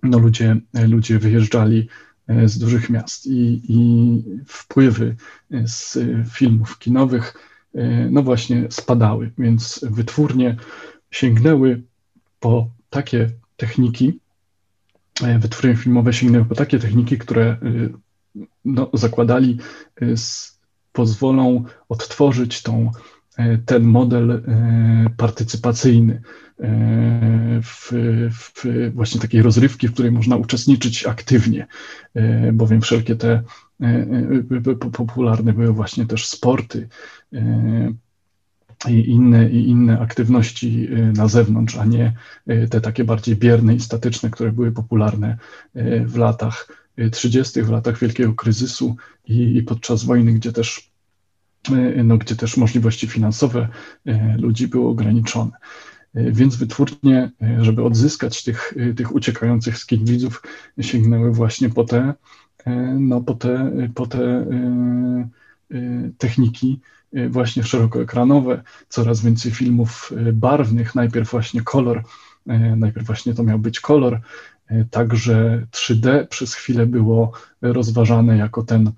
[0.03, 1.85] no ludzie, ludzie wyjeżdżali e,
[2.45, 5.15] z dużych miast i, i wpływy
[5.65, 5.97] z
[6.31, 7.33] filmów kinowych
[8.09, 10.57] no właśnie spadały, więc wytwórnie
[11.11, 11.81] sięgnęły
[12.39, 14.19] po takie techniki,
[15.23, 17.57] e, wytwórnie filmowe sięgnęły po takie techniki, które e,
[18.65, 19.57] no, zakładali,
[20.01, 20.05] e,
[20.91, 22.91] pozwolą odtworzyć tą,
[23.65, 24.43] ten model
[25.17, 26.21] partycypacyjny
[27.63, 27.91] w,
[28.31, 28.63] w
[28.93, 31.67] właśnie takiej rozrywki, w której można uczestniczyć aktywnie,
[32.53, 33.43] bowiem wszelkie te
[34.91, 36.87] popularne były właśnie też sporty
[38.89, 42.13] i inne, i inne aktywności na zewnątrz, a nie
[42.69, 45.37] te takie bardziej bierne i statyczne, które były popularne
[46.05, 46.67] w latach
[47.11, 50.92] 30., w latach wielkiego kryzysu i, i podczas wojny, gdzie też,
[52.03, 53.67] no, gdzie też możliwości finansowe
[54.37, 55.51] ludzi były ograniczone.
[56.15, 60.43] Więc wytwórnie, żeby odzyskać tych, tych uciekających z kin widzów,
[60.81, 62.13] sięgnęły właśnie po te,
[62.99, 64.45] no, po te, po te
[66.17, 66.79] techniki
[67.29, 72.03] właśnie szerokoekranowe, coraz więcej filmów barwnych, najpierw właśnie kolor,
[72.75, 74.19] najpierw właśnie to miał być kolor,
[74.91, 78.91] także 3D przez chwilę było rozważane jako ten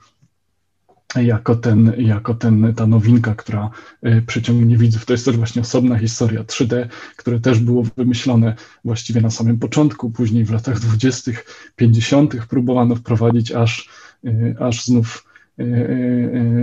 [1.22, 3.70] jako, ten, jako ten, ta nowinka, która
[4.02, 5.06] e, przyciągnie widzów.
[5.06, 8.56] To jest też właśnie osobna historia 3D, które też było wymyślone
[8.86, 11.32] właściwie na samym początku, później w latach 20.,
[11.76, 12.36] 50.
[12.50, 13.90] próbowano wprowadzić aż,
[14.26, 15.26] e, aż znów
[15.60, 15.64] e,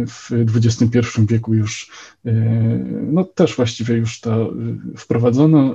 [0.07, 0.99] w XXI
[1.29, 1.91] wieku już,
[3.13, 4.53] no też właściwie już to
[4.97, 5.75] wprowadzono,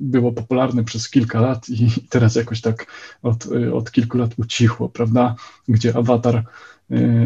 [0.00, 2.86] było popularne przez kilka lat i teraz jakoś tak
[3.22, 5.34] od, od kilku lat ucichło, prawda,
[5.68, 6.44] gdzie awatar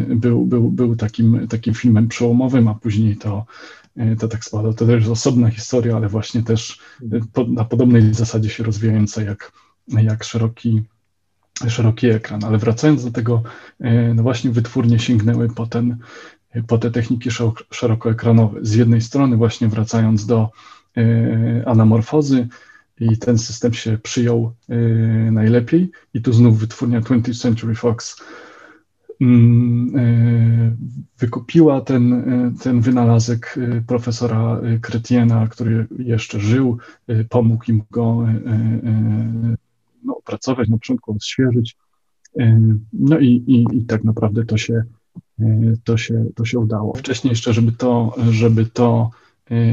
[0.07, 3.45] był, był, był takim, takim filmem przełomowym, a później to,
[3.97, 4.73] y, to tak spada.
[4.73, 9.51] To też jest osobna historia, ale właśnie też y, na podobnej zasadzie się rozwijająca jak,
[9.87, 10.83] jak szeroki,
[11.67, 12.43] szeroki ekran.
[12.43, 13.43] Ale wracając do tego,
[14.15, 15.97] no właśnie wytwórnie sięgnęły po, ten,
[16.67, 17.29] po te techniki
[17.71, 18.59] szerokoekranowe.
[18.61, 20.49] Z jednej strony właśnie wracając do
[21.65, 22.47] anamorfozy,
[22.99, 24.53] i ten system się przyjął
[25.31, 25.91] najlepiej.
[26.13, 28.21] I tu znów wytwórnia 20th Century Fox
[31.19, 36.77] wykupiła ten, e, ten wynalazek e, profesora Kretiena, który jeszcze żył,
[37.29, 38.27] pomógł im go
[40.03, 41.75] no, opracować, na początku odświeżyć.
[42.93, 44.83] No i, i, i tak naprawdę to się,
[45.83, 46.93] to, się, to się udało.
[46.93, 49.09] Wcześniej jeszcze, żeby to, żeby to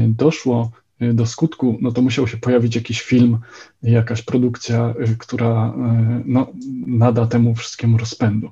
[0.07, 0.71] doszło,
[1.13, 3.37] do skutku, no to musiał się pojawić jakiś film,
[3.83, 6.47] jakaś produkcja, y, która y, no,
[6.87, 8.49] nada temu wszystkiemu rozpędu.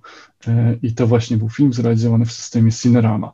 [0.82, 3.32] I to właśnie był film zrealizowany w systemie Cinerama.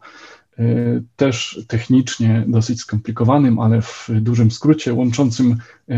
[1.15, 5.55] Też technicznie dosyć skomplikowanym, ale w dużym skrócie łączącym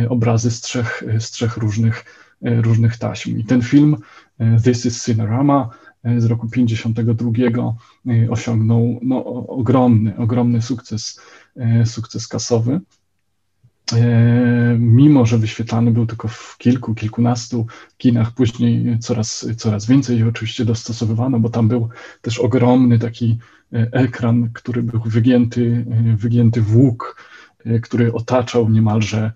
[0.09, 2.05] obrazy z trzech, z trzech różnych,
[2.41, 3.37] różnych taśm.
[3.37, 3.97] I ten film,
[4.63, 5.69] This is Cinerama,
[6.17, 7.31] z roku 52
[8.29, 11.21] osiągnął no, ogromny, ogromny sukces,
[11.85, 12.81] sukces kasowy.
[13.93, 17.67] E, mimo że wyświetlany był tylko w kilku, kilkunastu
[17.97, 21.89] kinach, później coraz, coraz więcej oczywiście dostosowywano, bo tam był
[22.21, 23.37] też ogromny taki
[23.73, 27.27] e, ekran, który był wygięty, e, wygięty w łuk,
[27.81, 29.31] który otaczał niemalże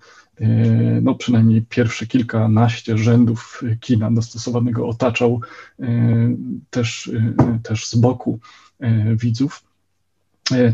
[1.02, 5.40] no przynajmniej pierwsze kilkanaście rzędów kina dostosowanego otaczał
[6.70, 7.10] też,
[7.62, 8.38] też z boku
[9.16, 9.64] widzów,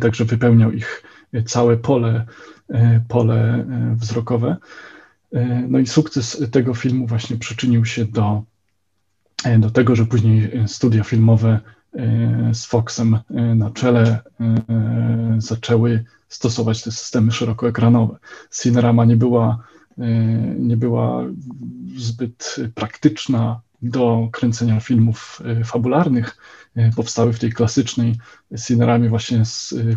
[0.01, 1.03] także wypełniał ich
[1.47, 2.27] całe pole
[2.69, 4.57] E, pole e, wzrokowe.
[5.33, 8.43] E, no i sukces tego filmu właśnie przyczynił się do,
[9.59, 11.61] do tego, że później studia filmowe
[12.53, 13.19] z Foxem
[13.55, 14.19] na czele
[15.39, 18.16] zaczęły stosować te systemy szerokoekranowe.
[18.62, 19.64] Cinerama nie była,
[20.59, 21.25] nie była
[21.97, 26.37] zbyt praktyczna do kręcenia filmów fabularnych.
[26.97, 28.14] Powstały w tej klasycznej
[28.66, 29.43] Cineramie właśnie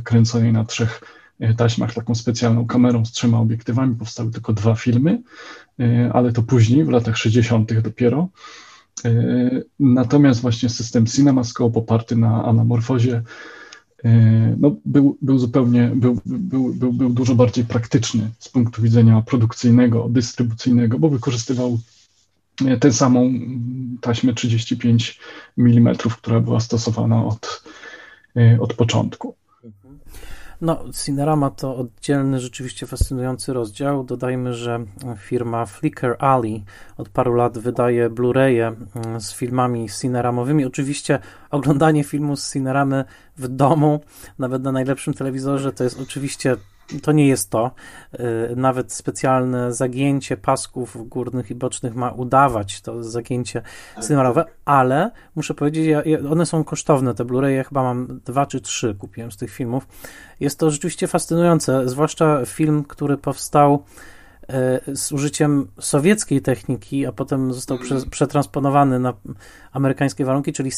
[0.04, 1.02] kręconej na trzech
[1.42, 3.96] E, taśmach taką specjalną kamerą z trzema obiektywami.
[3.96, 5.22] Powstały tylko dwa filmy,
[5.80, 7.82] e, ale to później, w latach 60.
[7.82, 8.30] dopiero.
[9.06, 9.12] E,
[9.80, 13.22] natomiast właśnie system CinemaScope oparty na anamorfozie
[14.58, 20.10] no, był, był zupełnie, był, był, był, był dużo bardziej praktyczny z punktu widzenia produkcyjnego,
[20.10, 21.80] dystrybucyjnego, bo wykorzystywał
[22.80, 23.34] tę samą
[24.02, 25.20] taśmę 35
[25.58, 27.64] mm, która była stosowana od,
[28.60, 29.36] od początku.
[30.62, 34.04] No, Cinerama to oddzielny, rzeczywiście fascynujący rozdział.
[34.04, 34.86] Dodajmy, że
[35.18, 36.64] firma Flickr Ali
[36.98, 40.66] od paru lat wydaje Blu-raye mm, z filmami cineramowymi.
[40.66, 43.06] Oczywiście oglądanie filmu z cineramy
[43.38, 44.00] w domu,
[44.40, 46.58] nawet na najlepszym telewizorze, to jest oczywiście
[47.00, 47.72] to nie jest to.
[48.14, 53.62] Y, nawet specjalne zagięcie pasków górnych i bocznych ma udawać to zagięcie
[54.00, 58.62] cynarowe, ale muszę powiedzieć, ja, one są kosztowne, te Blu-ray, ja chyba mam dwa czy
[58.62, 59.88] trzy kupiłem z tych filmów.
[60.40, 63.84] Jest to rzeczywiście fascynujące, zwłaszcza film, który powstał
[64.90, 69.14] y, z użyciem sowieckiej techniki, a potem został prze, przetransponowany na
[69.72, 70.72] amerykańskie warunki, czyli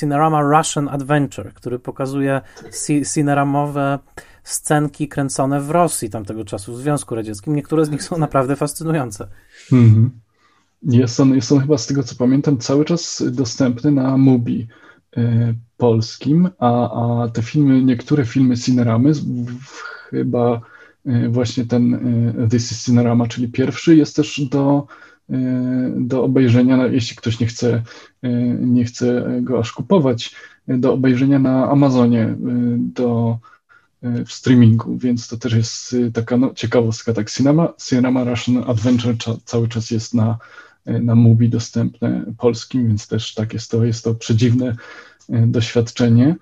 [0.00, 2.40] Cinerama Russian Adventure, który pokazuje
[3.14, 3.98] cineramowe
[4.44, 7.56] scenki kręcone w Rosji tamtego czasu, w Związku Radzieckim.
[7.56, 9.28] Niektóre z nich są naprawdę fascynujące.
[9.72, 10.10] Mhm.
[10.82, 14.68] Jest on, jest on chyba z tego co pamiętam cały czas dostępny na Mubi.
[15.76, 16.70] polskim, a,
[17.22, 19.12] a te filmy, niektóre filmy Cineramy,
[20.10, 20.60] chyba
[21.28, 21.98] właśnie ten
[22.50, 24.86] This is Cinerama, czyli pierwszy, jest też do,
[25.96, 27.82] do obejrzenia, jeśli ktoś nie chce,
[28.60, 30.34] nie chce go aż kupować,
[30.68, 32.36] do obejrzenia na Amazonie,
[32.78, 33.38] do
[34.26, 37.12] w streamingu, więc to też jest taka no, ciekawostka.
[37.12, 40.38] Tak, Cinema, Cinema Russian Adventure cały czas jest na,
[40.86, 44.76] na Mubi dostępne polskim, więc też tak jest to, jest to przedziwne
[45.30, 46.36] e, doświadczenie.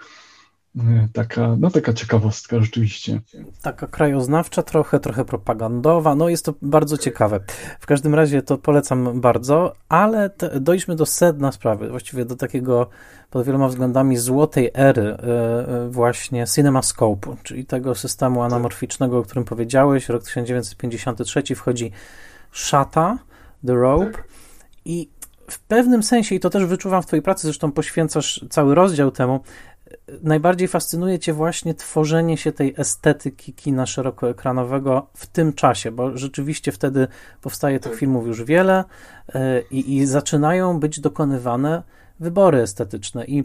[0.78, 3.20] E, taka, no taka ciekawostka rzeczywiście.
[3.62, 7.40] Taka krajoznawcza trochę, trochę propagandowa, no jest to bardzo ciekawe.
[7.80, 12.88] W każdym razie to polecam bardzo, ale te, dojdźmy do sedna sprawy, właściwie do takiego
[13.30, 20.08] pod wieloma względami złotej ery e, właśnie CinemaScope, czyli tego systemu anamorficznego, o którym powiedziałeś,
[20.08, 21.90] rok 1953 wchodzi
[22.52, 23.18] Szata,
[23.66, 24.12] The Rope.
[24.84, 25.08] I
[25.50, 29.40] w pewnym sensie, i to też wyczuwam w Twojej pracy, zresztą poświęcasz cały rozdział temu,
[30.22, 36.72] najbardziej fascynuje Cię właśnie tworzenie się tej estetyki kina szerokoekranowego w tym czasie, bo rzeczywiście
[36.72, 37.08] wtedy
[37.40, 38.84] powstaje tych filmów już wiele
[39.34, 41.82] e, i, i zaczynają być dokonywane
[42.20, 43.24] wybory estetyczne.
[43.24, 43.44] I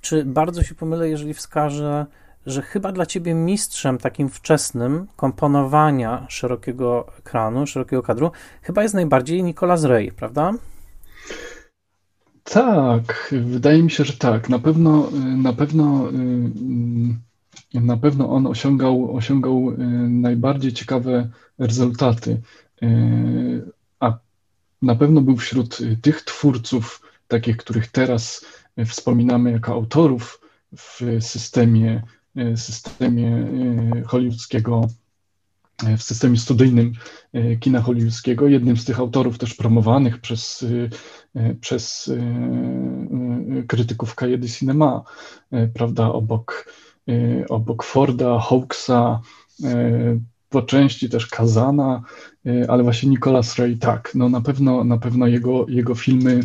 [0.00, 2.06] czy bardzo się pomylę, jeżeli wskażę,
[2.46, 8.30] że chyba dla ciebie mistrzem takim wczesnym komponowania szerokiego ekranu, szerokiego kadru,
[8.62, 10.52] chyba jest najbardziej Nicolas Ray, prawda?
[12.52, 14.48] Tak, wydaje mi się, że tak.
[14.48, 16.08] Na pewno, na pewno,
[17.74, 19.74] na pewno on osiągał, osiągał
[20.08, 21.28] najbardziej ciekawe
[21.58, 22.40] rezultaty.
[24.00, 24.18] A
[24.82, 28.46] na pewno był wśród tych twórców, takich, których teraz
[28.86, 30.40] wspominamy jako autorów
[30.76, 32.02] w systemie,
[32.56, 33.46] systemie
[34.06, 34.88] hollywoodzkiego
[35.98, 36.92] w systemie studyjnym
[37.32, 38.48] e, kina hollywoodzkiego.
[38.48, 40.66] Jednym z tych autorów też promowanych przez,
[41.34, 45.02] e, przez e, krytyków Kajedy Cinema,
[45.74, 46.74] prawda, obok,
[47.48, 49.20] obok Forda, Hawksa,
[50.48, 52.02] po części też Kazana,
[52.68, 56.40] ale właśnie Nicolas Ray, tak, no na pewno, na pewno jego, jego filmy,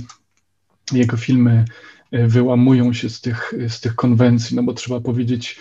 [0.91, 1.65] jego filmy
[2.11, 5.59] wyłamują się z tych, z tych konwencji, no bo trzeba powiedzieć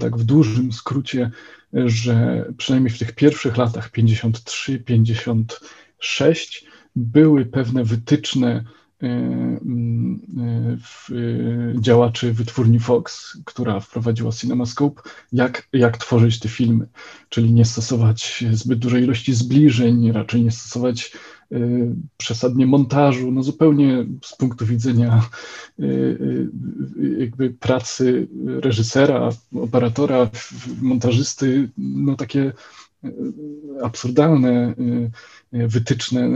[0.00, 1.30] tak w dużym skrócie,
[1.72, 6.64] że przynajmniej w tych pierwszych latach 53-56
[6.96, 8.64] były pewne wytyczne
[9.02, 10.76] e, mm, e,
[11.14, 15.02] e, działaczy wytwórni Fox, która wprowadziła CinemaScope,
[15.32, 16.88] jak, jak tworzyć te filmy,
[17.28, 21.12] czyli nie stosować zbyt dużej ilości zbliżeń, raczej nie stosować
[22.16, 25.28] przesadnie montażu, no zupełnie z punktu widzenia
[25.80, 30.30] y, y, jakby pracy reżysera, operatora,
[30.82, 32.52] montażysty, no takie
[33.82, 34.74] absurdalne
[35.52, 36.28] wytyczne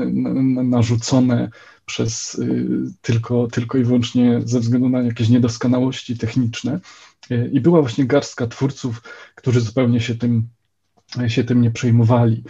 [0.64, 1.50] narzucone
[1.86, 2.40] przez
[3.02, 6.80] tylko, tylko i wyłącznie ze względu na jakieś niedoskonałości techniczne.
[7.52, 9.02] I była właśnie garstka twórców,
[9.34, 10.48] którzy zupełnie się tym,
[11.26, 12.44] się tym nie przejmowali.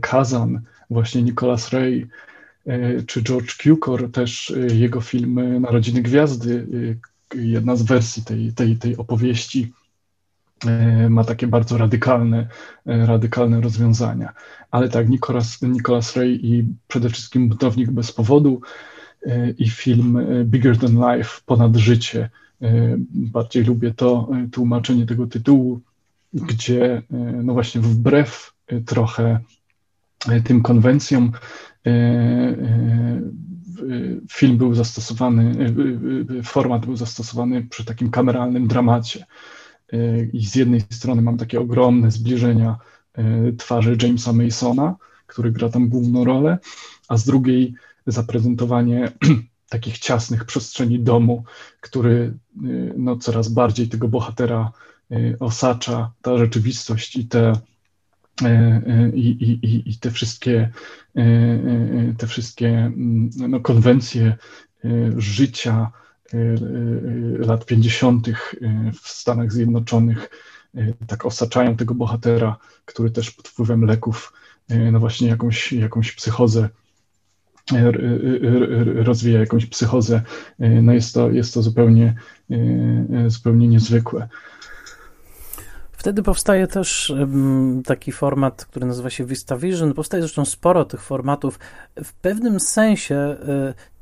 [0.00, 0.62] Kazan,
[0.94, 2.06] właśnie Nicholas Ray
[2.66, 6.66] e, czy George Cukor, też e, jego film Narodziny Gwiazdy,
[7.34, 9.72] e, jedna z wersji tej, tej, tej opowieści
[11.08, 12.48] ma takie bardzo radykalne,
[12.86, 14.32] radykalne rozwiązania.
[14.70, 18.60] Ale tak, Nicholas, Nicholas Ray i przede wszystkim Budownik bez powodu
[19.58, 22.30] i film Bigger Than Life, Ponad życie.
[23.10, 25.80] Bardziej lubię to tłumaczenie tego tytułu,
[26.32, 27.02] gdzie
[27.42, 28.52] no właśnie wbrew
[28.86, 29.40] trochę E,
[30.44, 31.32] tym konwencjom
[31.86, 33.22] e, e,
[34.32, 35.74] film był zastosowany,
[36.44, 39.26] format był zastosowany przy takim kameralnym dramacie.
[40.32, 42.76] I z jednej strony mam takie ogromne zbliżenia
[43.58, 44.96] twarzy Jamesa Masona,
[45.26, 46.58] który gra tam główną rolę,
[47.08, 47.74] a z drugiej
[48.06, 49.12] zaprezentowanie
[49.68, 51.44] takich ciasnych przestrzeni domu,
[51.80, 52.34] który
[52.96, 54.72] no, coraz bardziej tego bohatera
[55.40, 57.73] osacza, ta rzeczywistość i te E, e,
[59.14, 60.70] i, i, i te wszystkie,
[61.16, 64.36] e, te wszystkie mm, no, konwencje
[65.16, 65.90] życia
[67.38, 68.28] lat 50.
[69.02, 70.30] w Stanach Zjednoczonych
[71.06, 74.32] tak osaczają tego bohatera, który też pod wpływem leków
[74.92, 76.68] no właśnie jakąś, jakąś psychozę
[78.94, 80.22] rozwija jakąś psychozę.
[80.58, 82.14] No jest to, jest to zupełnie,
[83.26, 84.28] zupełnie niezwykłe.
[86.04, 87.14] Wtedy powstaje też
[87.84, 89.94] taki format, który nazywa się VistaVision.
[89.94, 91.58] Powstaje zresztą sporo tych formatów.
[92.04, 93.36] W pewnym sensie e,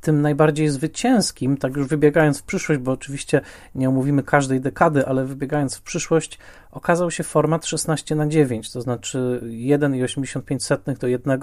[0.01, 3.41] tym najbardziej zwycięskim, tak już wybiegając w przyszłość, bo oczywiście
[3.75, 6.39] nie omówimy każdej dekady, ale wybiegając w przyszłość,
[6.71, 11.41] okazał się format 16 na 9, to znaczy 1,85 do 1,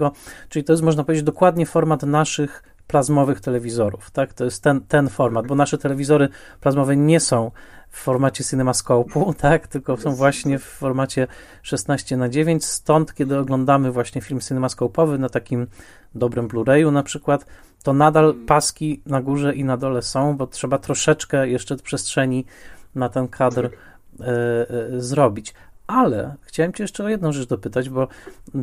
[0.48, 4.34] czyli to jest można powiedzieć dokładnie format naszych plazmowych telewizorów, tak?
[4.34, 6.28] To jest ten, ten format, bo nasze telewizory
[6.60, 7.50] plazmowe nie są
[7.90, 9.66] w formacie CinemaScope'u, tak?
[9.66, 11.26] Tylko są właśnie w formacie
[11.62, 15.66] 16 na 9 stąd kiedy oglądamy właśnie film CinemaScope'owy na takim
[16.14, 17.46] dobrym Blu-rayu na przykład,
[17.82, 22.44] to nadal paski na górze i na dole są, bo trzeba troszeczkę jeszcze przestrzeni
[22.94, 23.70] na ten kadr y,
[24.94, 25.54] y, zrobić.
[25.86, 28.08] Ale chciałem Cię jeszcze o jedną rzecz dopytać, bo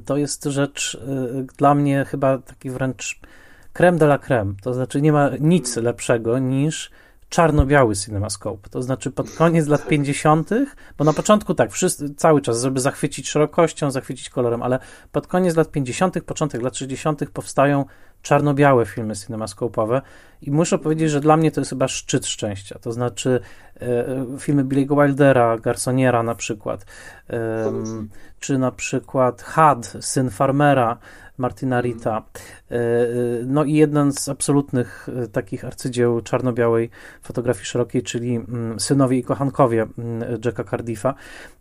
[0.05, 3.19] to jest rzecz y, dla mnie chyba taki wręcz
[3.73, 4.53] creme de la creme.
[4.61, 6.91] To znaczy nie ma nic lepszego niż
[7.29, 8.69] czarno-biały CinemaScope.
[8.69, 10.49] To znaczy pod koniec lat 50.,
[10.97, 14.79] bo na początku tak, wszyscy, cały czas, żeby zachwycić szerokością, zachwycić kolorem, ale
[15.11, 17.29] pod koniec lat 50., początek lat 60.
[17.29, 17.85] powstają
[18.27, 20.01] czarno-białe filmy cinemascopowe
[20.41, 22.79] i muszę powiedzieć, że dla mnie to jest chyba szczyt szczęścia.
[22.79, 23.39] To znaczy
[23.81, 24.05] e,
[24.39, 26.85] filmy Billy'ego Wildera, Garsoniera na przykład,
[27.29, 27.71] e,
[28.39, 30.97] czy na przykład Had, syn farmera,
[31.37, 32.23] Martina Rita.
[32.71, 32.85] E, e,
[33.45, 36.89] no i jeden z absolutnych e, takich arcydzieł czarno-białej
[37.21, 41.13] fotografii szerokiej, czyli mm, Synowie i kochankowie mm, Jacka Cardiffa.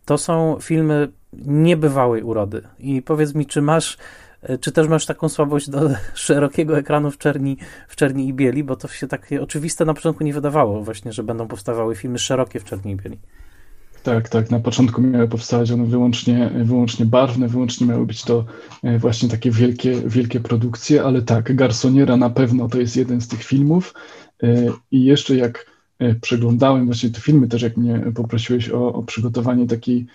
[0.05, 2.61] To są filmy niebywałej urody.
[2.79, 3.97] I powiedz mi, czy masz
[4.61, 8.75] czy też masz taką słabość do szerokiego ekranu w czerni, w czerni i bieli, bo
[8.75, 12.63] to się takie oczywiste na początku nie wydawało właśnie, że będą powstawały filmy szerokie w
[12.63, 13.17] czerni i bieli.
[14.07, 14.51] Tak, tak.
[14.51, 18.45] Na początku miały powstawać one wyłącznie, wyłącznie barwne, wyłącznie miały być to
[18.83, 23.27] e, właśnie takie wielkie, wielkie produkcje, ale tak, Garsoniera na pewno to jest jeden z
[23.27, 23.93] tych filmów.
[24.43, 25.76] E, I jeszcze jak e,
[26.21, 30.05] przeglądałem właśnie te filmy, też jak mnie poprosiłeś o, o przygotowanie takiej,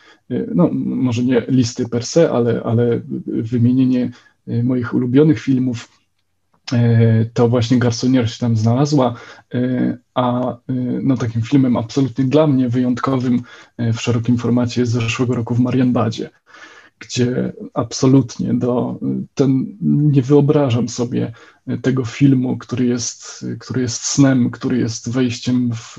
[0.54, 4.10] no może nie listy per se, ale, ale wymienienie
[4.46, 5.88] moich ulubionych filmów,
[6.72, 9.14] E, to właśnie Garsonier się tam znalazła,
[9.54, 10.56] e, a e,
[11.02, 13.42] no, takim filmem absolutnie dla mnie wyjątkowym
[13.78, 16.30] w szerokim formacie z zeszłego roku w Marienbadzie,
[17.02, 18.98] gdzie absolutnie do,
[19.34, 19.76] ten,
[20.12, 21.32] nie wyobrażam sobie
[21.82, 25.98] tego filmu, który jest, który jest snem, który jest wejściem w,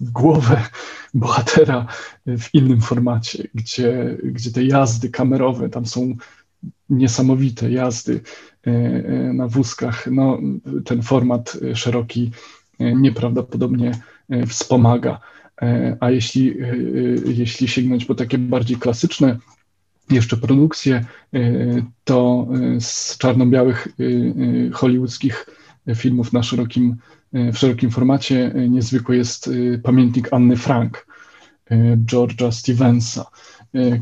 [0.00, 0.62] w głowę
[1.14, 1.86] bohatera
[2.26, 6.16] w innym formacie, gdzie, gdzie te jazdy kamerowe tam są
[6.90, 8.20] niesamowite jazdy
[8.66, 10.06] e, e, na wózkach.
[10.10, 10.38] No,
[10.84, 12.30] ten format szeroki
[12.78, 13.92] e, nieprawdopodobnie
[14.46, 15.20] wspomaga.
[16.00, 16.56] A jeśli,
[17.26, 19.38] jeśli sięgnąć po takie bardziej klasyczne
[20.10, 21.04] jeszcze produkcje,
[22.04, 22.48] to
[22.80, 23.88] z czarno-białych
[24.72, 25.46] hollywoodzkich
[25.94, 26.96] filmów na szerokim,
[27.32, 29.50] w szerokim formacie niezwykły jest
[29.82, 31.06] pamiętnik Anny Frank
[31.96, 33.24] George'a Stevensa.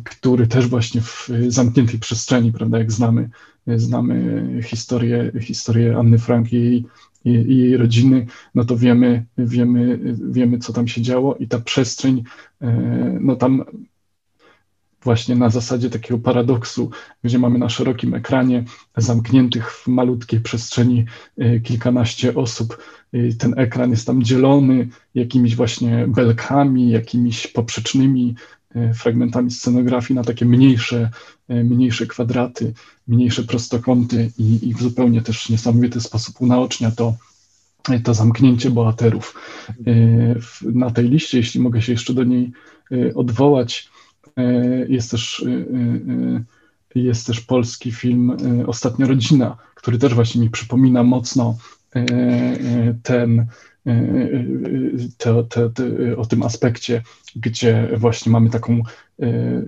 [0.05, 3.31] Który też właśnie w zamkniętej przestrzeni, prawda, jak znamy,
[3.67, 6.85] znamy historię, historię Anny Frank i
[7.25, 9.99] jej, i jej rodziny, no to wiemy, wiemy,
[10.31, 12.23] wiemy, co tam się działo i ta przestrzeń,
[13.21, 13.65] no tam
[15.03, 16.91] właśnie na zasadzie takiego paradoksu,
[17.25, 18.65] gdzie mamy na szerokim ekranie
[18.97, 21.05] zamkniętych w malutkiej przestrzeni
[21.39, 22.79] e, kilkanaście osób.
[23.39, 28.35] Ten ekran jest tam dzielony jakimiś właśnie belkami, jakimiś poprzecznymi
[28.75, 31.11] E, fragmentami scenografii na takie mniejsze,
[31.49, 32.73] mniejsze kwadraty,
[33.07, 37.15] mniejsze prostokąty i, i w zupełnie też niesamowity sposób unaocznia to,
[38.05, 39.35] to zamknięcie bohaterów.
[40.63, 42.53] Na tej liście, jeśli mogę się jeszcze do niej
[43.15, 43.91] odwołać,
[44.89, 45.45] jest też,
[46.95, 48.36] jest też polski film
[48.66, 51.57] Ostatnia Rodzina, który też właśnie mi przypomina mocno
[53.03, 53.47] ten,
[55.18, 55.82] to, to, to,
[56.16, 57.03] o tym aspekcie,
[57.36, 58.82] gdzie właśnie mamy taką
[59.22, 59.62] e,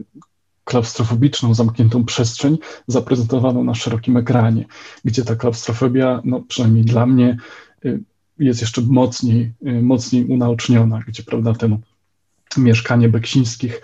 [0.64, 4.64] klaustrofobiczną, zamkniętą przestrzeń zaprezentowaną na szerokim ekranie,
[5.04, 7.36] gdzie ta klaustrofobia, no przynajmniej dla mnie,
[7.84, 7.98] e,
[8.38, 11.78] jest jeszcze mocniej, e, mocniej unaoczniona, gdzie prawda ten
[12.57, 13.82] mieszkanie Beksińskich,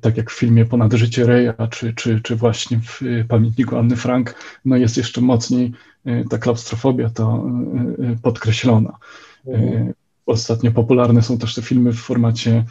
[0.00, 4.34] tak jak w filmie Ponad życie Reja, czy, czy, czy właśnie w pamiętniku Anny Frank,
[4.64, 5.72] no jest jeszcze mocniej
[6.30, 7.44] ta klaustrofobia to
[8.22, 8.98] podkreślona.
[9.46, 9.92] Mhm.
[10.26, 12.64] Ostatnio popularne są też te filmy w formacie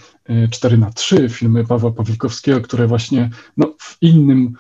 [0.51, 4.53] 4 e, na 3 filmy Pawła Pawlikowskiego, które właśnie no, w innym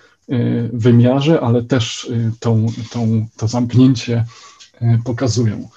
[0.73, 4.25] wymiarze, ale też tą, tą, to zamknięcie
[5.05, 5.69] pokazują.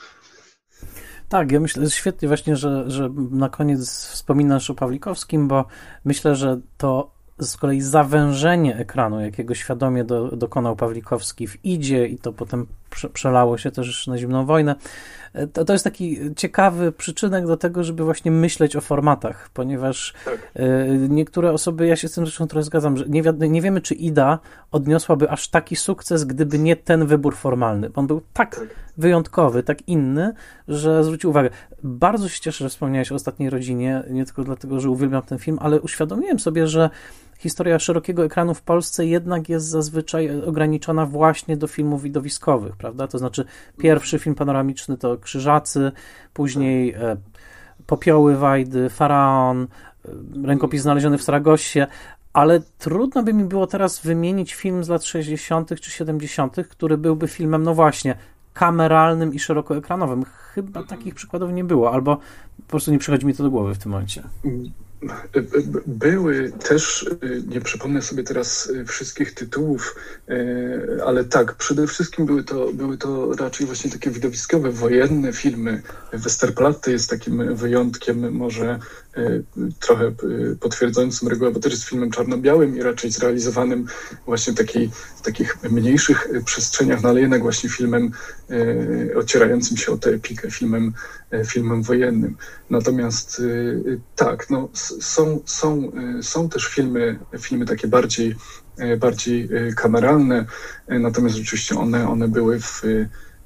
[1.29, 5.65] Tak, ja myślę, że świetnie właśnie, że, że na koniec wspominasz o Pawlikowskim, bo
[6.05, 12.19] myślę, że to z kolei zawężenie ekranu, jakiego świadomie do, dokonał Pawlikowski w Idzie i
[12.19, 12.67] to potem
[13.13, 14.75] przelało się też na zimną wojnę,
[15.53, 20.51] to, to jest taki ciekawy przyczynek do tego, żeby właśnie myśleć o formatach, ponieważ tak.
[20.55, 23.81] E, niektóre osoby, ja się z tym zresztą trochę zgadzam, że nie, wi nie wiemy,
[23.81, 24.39] czy Ida
[24.73, 27.91] odniosłaby aż taki sukces, gdyby nie ten wybór formalny.
[27.95, 30.33] On był tak, tak, wyjątkowy, tak inny,
[30.69, 31.51] że zwrócił uwagę.
[31.83, 35.59] Bardzo się cieszę, że wspomniałeś o ostatniej rodzinie, nie tylko dlatego, że uwielbiam ten film,
[35.61, 36.91] ale uświadomiłem sobie, że
[37.39, 43.09] historia szerokiego ekranu w Polsce jednak jest zazwyczaj ograniczona właśnie do filmów widowiskowych, prawda?
[43.09, 43.45] To znaczy
[43.79, 45.93] pierwszy film panoramiczny to Krzyżacy,
[46.35, 47.17] później e,
[47.87, 51.87] Popioły Wajdy, Faraon, e, Rękopis znaleziony w Saragosie,
[52.33, 55.81] ale trudno by mi było teraz wymienić film z lat 60.
[55.81, 58.17] czy 70., który byłby filmem, no właśnie,
[58.59, 60.25] kameralnym i szerokoekranowym.
[60.55, 62.17] Chyba takich przykładów nie było, albo
[62.57, 64.23] po prostu nie przychodzi mi to do głowy w tym momencie.
[65.87, 67.11] Były też,
[67.47, 69.97] nie przypomnę sobie teraz wszystkich tytułów,
[71.07, 75.83] ale tak, przede wszystkim były to, były to raczej właśnie takie widowiskowe, wojenne filmy.
[76.13, 78.79] Westerplatte jest takim wyjątkiem może
[79.81, 80.15] trochę e,
[80.61, 83.87] potwierdzającym regułę, bo też jest filmem czarno-białym i raczej zrealizowanym
[84.27, 88.11] właśnie w, takiej, w takich mniejszych e, przestrzeniach, no ale jednak właśnie filmem
[89.17, 90.93] ocierającym się o tę epikę, filmem,
[91.47, 92.37] filmem wojennym.
[92.71, 93.43] Natomiast
[94.17, 94.69] tak, no,
[95.01, 98.37] są, są, są też filmy, filmy takie bardziej,
[98.99, 100.45] bardziej kameralne,
[100.89, 102.83] natomiast rzeczywiście one, one były w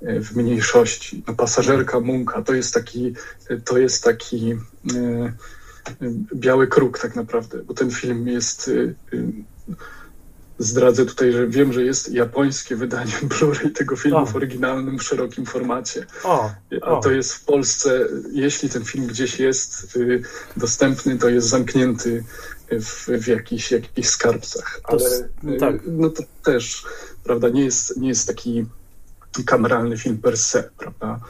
[0.03, 1.25] w mniejszości.
[1.29, 3.15] No, pasażerka Munka to jest taki,
[3.65, 4.57] to jest taki
[6.35, 9.33] biały kruk tak naprawdę, bo ten film jest y, y,
[10.59, 14.27] zdradzę tutaj, że wiem, że jest japońskie wydanie Blu-ray tego filmu o.
[14.27, 16.07] w oryginalnym, w szerokim formacie.
[16.25, 16.51] O.
[16.83, 20.23] A to jest w Polsce, jeśli ten film gdzieś jest y,
[20.57, 22.25] dostępny, to jest zamknięty
[22.71, 24.81] w, w jakichś, jakichś skarbcach.
[24.85, 25.75] Ale to, tak.
[25.87, 26.85] no to też,
[27.25, 28.67] prawda, nie jest, nie jest taki
[29.47, 31.21] kameralny film per se, prawda?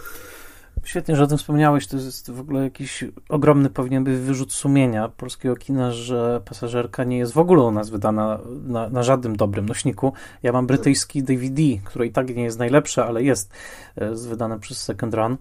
[0.90, 1.86] Świetnie, że o tym wspomniałeś.
[1.86, 7.18] To jest w ogóle jakiś ogromny powinien być wyrzut sumienia polskiego kina, że pasażerka nie
[7.18, 10.12] jest w ogóle u nas wydana na, na żadnym dobrym nośniku.
[10.42, 13.52] Ja mam brytyjski DVD, który i tak nie jest najlepsze, ale jest,
[13.96, 15.36] jest wydane przez Second Run.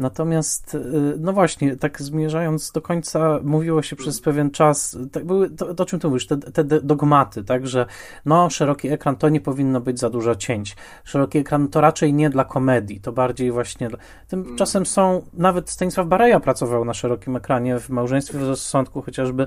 [0.00, 0.80] Natomiast, y,
[1.18, 5.82] no właśnie, tak zmierzając do końca, mówiło się przez pewien czas, tak były, to, to
[5.82, 7.86] o czym ty mówisz, te, te dogmaty, tak, że
[8.24, 10.76] no, szeroki ekran to nie powinno być za dużo cięć.
[11.04, 13.88] Szeroki ekran to raczej nie dla komedii, to bardziej właśnie.
[14.28, 19.46] Tymczasem są, nawet Stanisław Bareja pracował na szerokim ekranie w małżeństwie w rozsądku, chociażby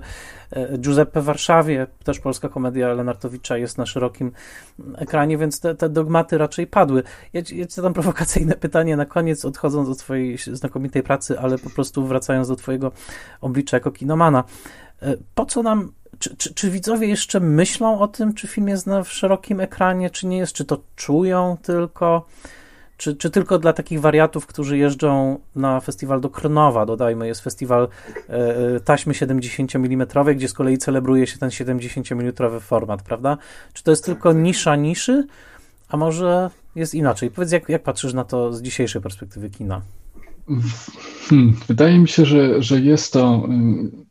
[0.51, 4.31] e, Giuseppe w Warszawie, też polska komedia Lenartowicza jest na szerokim
[4.95, 7.03] ekranie, więc te, te dogmaty raczej padły.
[7.33, 11.69] Ja, ja ci zadam prowokacyjne pytanie na koniec, odchodząc od twojej znakomitej pracy, ale po
[11.69, 12.91] prostu wracając do Twojego
[13.41, 14.43] oblicza jako kinomana.
[15.01, 18.87] E, po co nam, czy, czy, czy, widzowie jeszcze myślą o tym, czy film jest
[18.87, 22.25] na w szerokim ekranie, czy nie jest, czy to czują tylko,
[22.97, 27.87] czy, czy tylko dla takich wariatów, którzy jeżdżą na festiwal do Krnowa, dodajmy, jest festiwal
[28.29, 33.37] e, e taśmy 70 mm, gdzie z kolei celebruje się ten 70 mm format, prawda?
[33.73, 35.27] Czy to jest tylko nisza niszy,
[35.89, 37.31] a może jest inaczej?
[37.31, 39.81] Powiedz, jak, jak patrzysz na to z dzisiejszej perspektywy kina?
[41.29, 43.49] Hmm, wydaje mi się, że, że jest to,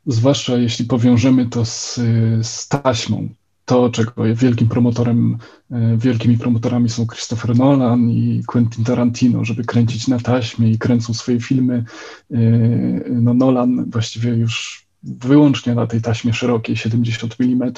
[0.07, 2.01] y, zwłaszcza jeśli powiążemy to z,
[2.43, 3.29] z taśmą,
[3.65, 5.39] to, czego wielkim promotorem,
[5.71, 11.15] y, wielkimi promotorami są Christopher Nolan i Quentin Tarantino, żeby kręcić na taśmie i kręcą
[11.15, 11.85] swoje filmy.
[12.31, 17.73] Y, no Nolan właściwie już wyłącznie na tej taśmie szerokiej, 70 mm.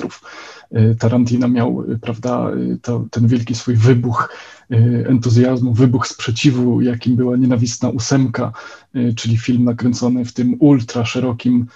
[0.99, 2.51] Tarantino miał, prawda,
[2.83, 4.29] to, ten wielki swój wybuch
[4.73, 8.53] Y, entuzjazmu, wybuch sprzeciwu, jakim była nienawistna ósemka,
[8.97, 11.67] y, czyli film nakręcony w tym ultra szerokim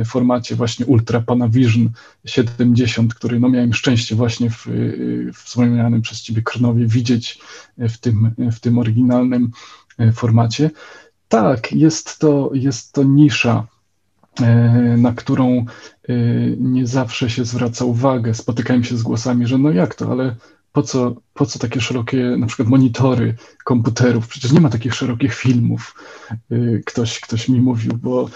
[0.00, 1.90] y, formacie, właśnie Ultra Panavision
[2.24, 4.66] 70, który no miałem szczęście właśnie w,
[5.34, 7.38] w wspomnianym przez ciebie Krnowie widzieć
[7.78, 9.50] w tym, w tym oryginalnym
[10.12, 10.70] formacie.
[11.28, 13.66] Tak, jest to, jest to nisza,
[14.96, 15.64] na którą
[16.58, 18.34] nie zawsze się zwraca uwagę.
[18.34, 20.36] Spotykałem się z głosami, że no jak to, ale
[20.72, 23.34] po co, po co takie szerokie na przykład monitory
[23.64, 24.28] komputerów?
[24.28, 25.94] Przecież nie ma takich szerokich filmów.
[26.52, 28.30] Y, ktoś, ktoś mi mówił, bo,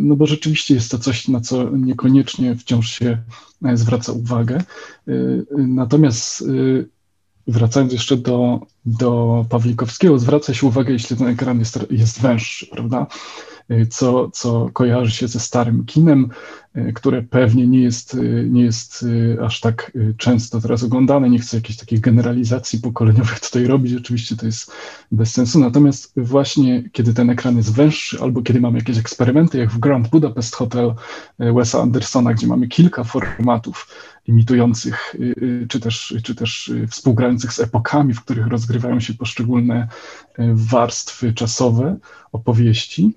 [0.00, 3.18] no bo rzeczywiście jest to coś, na co niekoniecznie wciąż się
[3.64, 4.62] e, zwraca uwagę.
[5.56, 6.44] Natomiast
[7.46, 13.06] wracając jeszcze do, do Pawlikowskiego, zwraca się uwagę, jeśli ten ekran jest, jest węższy, prawda?
[13.70, 16.28] Y, co, co kojarzy się ze starym kinem,
[16.76, 19.04] y, które pewnie nie jest, y, nie jest
[19.42, 21.30] aż tak często teraz oglądane.
[21.30, 24.72] Nie chcę jakiejś takiej generalizacji pokoleniowych tutaj robić, oczywiście to jest
[25.12, 25.60] bez sensu.
[25.60, 30.08] Natomiast właśnie kiedy ten ekran jest węższy, albo kiedy mamy jakieś eksperymenty, jak w Grand
[30.08, 30.94] Budapest Hotel
[31.38, 33.88] Wesa Andersona, gdzie mamy kilka formatów
[34.26, 35.16] imitujących,
[35.68, 39.88] czy też, czy też współgrających z epokami, w których rozgrywają się poszczególne
[40.54, 41.96] warstwy czasowe
[42.32, 43.14] opowieści,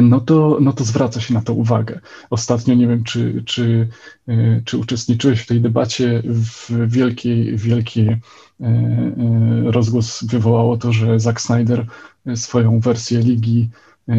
[0.00, 2.00] no to, no to zwraca się na to uwagę.
[2.30, 3.88] Ostatnio nie wiem, czy, czy,
[4.28, 8.18] e, czy uczestniczyłeś w tej debacie w wielkiej, wielkiej e,
[8.60, 9.12] e,
[9.64, 11.86] rozgłos wywołało to, że Zack Snyder
[12.34, 13.68] swoją wersję Ligi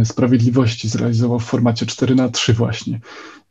[0.03, 2.99] Sprawiedliwości zrealizował w formacie 4 na 3 właśnie.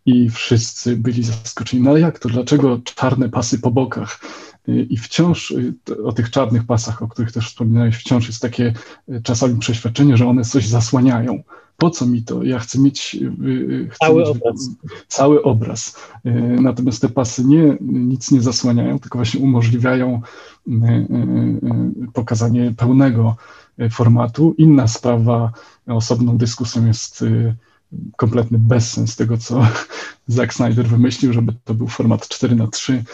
[0.06, 1.82] i wszyscy byli zaskoczeni.
[1.82, 2.28] No ale jak to?
[2.28, 4.20] Dlaczego czarne pasy po bokach?
[4.68, 5.74] I wciąż y,
[6.04, 8.74] o tych czarnych pasach, o których też wspominałeś, wciąż jest takie
[9.08, 11.42] y, czasami przeświadczenie, że one coś zasłaniają.
[11.76, 12.42] Po co mi to?
[12.42, 14.70] Ja chcę mieć, y, chcę cały, mieć obraz.
[15.08, 15.96] cały obraz.
[16.60, 20.20] Natomiast te pasy nie, nic nie zasłaniają, tylko właśnie umożliwiają
[22.12, 23.36] pokazanie pełnego
[23.90, 24.54] formatu.
[24.58, 25.52] Inna sprawa,
[25.86, 27.24] osobną dyskusją jest
[28.16, 29.66] kompletny bezsens tego, co
[30.26, 33.04] Zack Snyder wymyślił, żeby to był format 4 na 3 Y,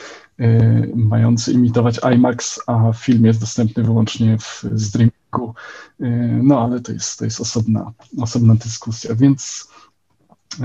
[0.95, 5.55] mający imitować IMAX, a film jest dostępny wyłącznie w streamingu.
[6.01, 9.69] Y, no ale to jest, to jest osobna, osobna dyskusja, więc
[10.61, 10.65] y,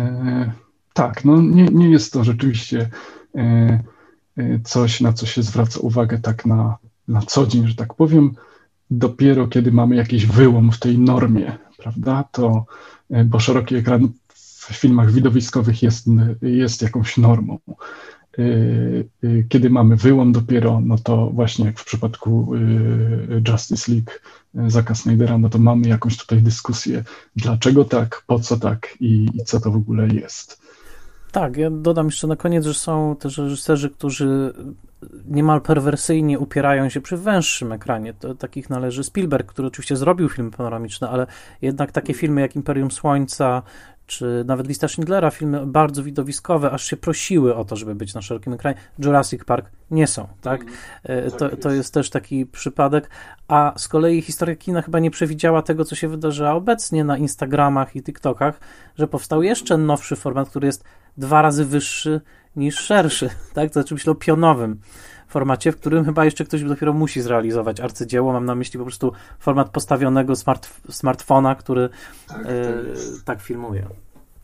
[0.93, 2.89] tak, no nie, nie jest to rzeczywiście
[4.63, 6.77] coś, na co się zwraca uwagę tak na,
[7.07, 8.35] na co dzień, że tak powiem.
[8.91, 12.65] Dopiero kiedy mamy jakiś wyłom w tej normie, prawda, to,
[13.25, 14.09] bo szeroki ekran
[14.67, 16.05] w filmach widowiskowych jest,
[16.41, 17.59] jest jakąś normą.
[18.39, 24.11] Y, y, kiedy mamy wyłom dopiero, no to właśnie jak w przypadku y, Justice League
[24.67, 27.03] Zaka Snydera, no to mamy jakąś tutaj dyskusję,
[27.35, 30.61] dlaczego tak, po co tak i, i co to w ogóle jest.
[31.33, 34.53] Tak, ja dodam jeszcze na koniec, że są też reżyserzy, którzy
[35.25, 38.13] niemal perwersyjnie upierają się przy węższym ekranie.
[38.13, 41.27] To, takich należy Spielberg, który oczywiście zrobił filmy panoramiczne, ale
[41.61, 43.61] jednak takie filmy jak Imperium Słońca,
[44.07, 48.21] czy nawet lista Schindlera, filmy bardzo widowiskowe, aż się prosiły o to, żeby być na
[48.21, 48.77] szerokim ekranie.
[48.99, 50.61] Jurassic Park nie są, tak?
[50.61, 50.77] Mhm.
[51.03, 53.09] E, to, tak to jest też taki przypadek.
[53.47, 57.95] A z kolei historia kina chyba nie przewidziała tego, co się wydarzyła obecnie na Instagramach
[57.95, 58.59] i TikTokach,
[58.97, 60.83] że powstał jeszcze nowszy format, który jest
[61.17, 62.21] dwa razy wyższy
[62.55, 63.69] niż szerszy, tak?
[63.69, 64.79] To znaczy myślę o pionowym
[65.27, 68.33] formacie, w którym chyba jeszcze ktoś dopiero musi zrealizować arcydzieło.
[68.33, 71.89] Mam na myśli po prostu format postawionego smart, smartfona, który
[72.27, 72.73] tak, e,
[73.25, 73.87] tak filmuje.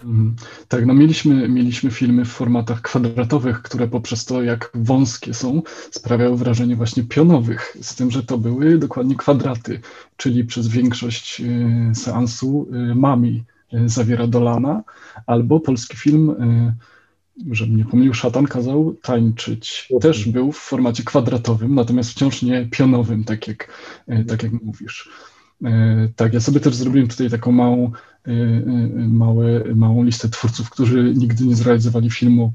[0.04, 0.36] Mhm.
[0.68, 6.38] Tak, no mieliśmy, mieliśmy filmy w formatach kwadratowych, które poprzez to, jak wąskie są, sprawiały
[6.38, 9.80] wrażenie właśnie pionowych, z tym, że to były dokładnie kwadraty,
[10.18, 13.44] czyli przez większość y, seansu y, Mami
[13.86, 14.84] zawiera Dolana,
[15.26, 16.36] albo polski film
[17.52, 19.90] żebym nie pomylił, szatan kazał tańczyć.
[20.02, 23.72] Też był w formacie kwadratowym, natomiast wciąż nie pionowym, tak jak,
[24.08, 25.10] e, tak jak mówisz.
[26.16, 27.92] Tak, ja sobie też zrobiłem tutaj taką małą,
[29.08, 32.54] małe, małą listę twórców, którzy nigdy nie zrealizowali filmu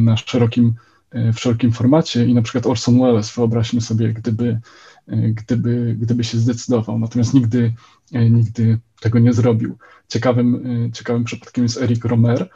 [0.00, 0.74] na szerokim,
[1.12, 4.60] w szerokim formacie i na przykład Orson Welles, wyobraźmy sobie, gdyby,
[5.08, 7.72] gdyby, gdyby się zdecydował, natomiast nigdy,
[8.12, 9.78] nigdy tego nie zrobił.
[10.08, 10.62] Ciekawym,
[10.94, 12.48] ciekawym przypadkiem jest Eric Romer,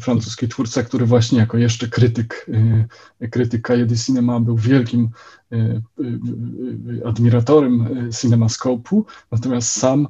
[0.00, 2.46] francuski twórca, który właśnie jako jeszcze krytyk,
[3.30, 5.08] krytyk Cahiers Cinema był wielkim
[7.04, 7.88] admiratorem
[8.20, 9.02] cinemascope'u,
[9.32, 10.08] natomiast sam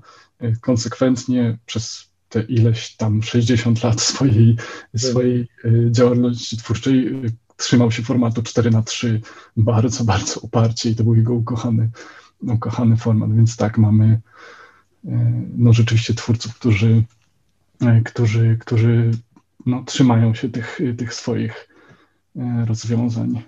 [0.60, 4.56] konsekwentnie przez te ileś tam 60 lat swojej,
[4.96, 5.48] swojej
[5.90, 7.14] działalności twórczej
[7.58, 9.20] trzymał się formatu 4 na 3
[9.56, 11.90] bardzo, bardzo uparcie i to był jego ukochany,
[12.40, 14.20] ukochany format, więc tak mamy
[15.56, 17.04] no rzeczywiście twórców, którzy,
[18.04, 19.10] którzy, którzy
[19.66, 21.68] no, trzymają się tych, tych swoich
[22.36, 23.42] e, rozwiązań.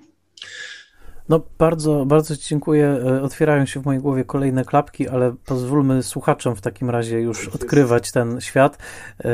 [1.30, 3.00] No, bardzo, bardzo Ci dziękuję.
[3.06, 7.48] E, otwierają się w mojej głowie kolejne klapki, ale pozwólmy słuchaczom w takim razie już
[7.48, 8.78] odkrywać ten świat.
[9.24, 9.28] E,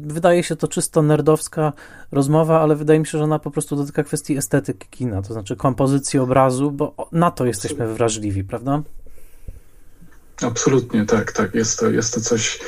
[0.00, 1.72] wydaje się to czysto nerdowska
[2.12, 5.56] rozmowa, ale wydaje mi się, że ona po prostu dotyka kwestii estetyki kina, to znaczy
[5.56, 8.82] kompozycji obrazu, bo na to jesteśmy wrażliwi, prawda?
[10.42, 11.54] Absolutnie, tak, tak.
[11.54, 12.60] Jest to, jest to coś,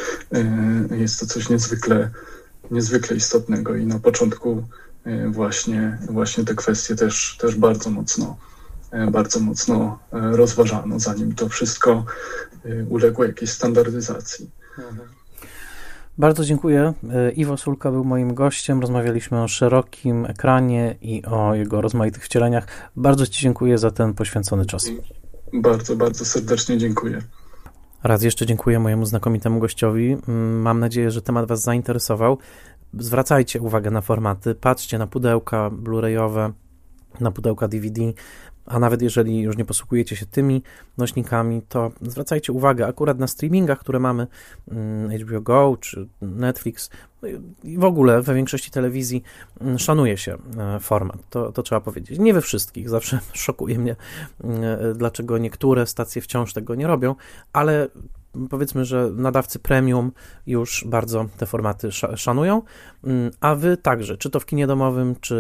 [0.91, 2.11] jest to coś niezwykle
[2.71, 4.63] niezwykle istotnego i na początku e,
[5.29, 8.37] właśnie, właśnie te kwestie też, też bardzo mocno
[8.91, 12.05] e, bardzo mocno e, rozważano, zanim to wszystko
[12.89, 14.51] uległo jakiejś standardyzacji.
[16.19, 16.93] Bardzo dziękuję.
[17.37, 18.81] Iwo Sulka był moim gościem.
[18.81, 22.67] Rozmawialiśmy o szerokim ekranie i o jego rozmaitych wcieleniach.
[22.97, 24.91] Bardzo Ci dziękuję za ten poświęcony czas.
[25.53, 27.23] Bardzo, bardzo serdecznie dziękuję.
[28.03, 30.17] Raz jeszcze dziękuję mojemu znakomitemu gościowi.
[30.29, 32.39] Mm, mam nadzieję, że temat Was zainteresował.
[32.99, 36.53] Zwracajcie uwagę na formaty, patrzcie na pudełka Blu-rayowe,
[37.21, 38.03] na pudełka DVD,
[38.67, 40.63] a nawet jeżeli już nie posługujecie się tymi
[40.99, 44.27] nośnikami, to zwracajcie uwagę akurat na streamingach, które mamy
[44.69, 46.91] mm, HBO Go czy Netflix
[47.23, 47.29] no
[47.65, 49.23] i w ogóle we większości telewizji
[49.61, 52.19] mm, szanuje się e, format, to, to trzeba powiedzieć.
[52.19, 53.97] Nie we wszystkich, zawsze szokuje mnie,
[54.45, 57.15] e, dlaczego niektóre stacje wciąż tego nie robią,
[57.53, 57.89] ale
[58.51, 60.13] powiedzmy, że nadawcy premium
[60.47, 62.63] już bardzo te formaty szanują,
[63.05, 65.35] mm, a wy także, czy to w kinie domowym, czy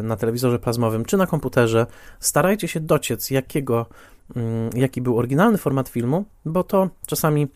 [0.00, 1.86] y, na telewizorze plazmowym, czy na komputerze,
[2.20, 3.86] starajcie się dociec, jakiego,
[4.36, 7.48] mm, jaki był oryginalny format filmu, bo to czasami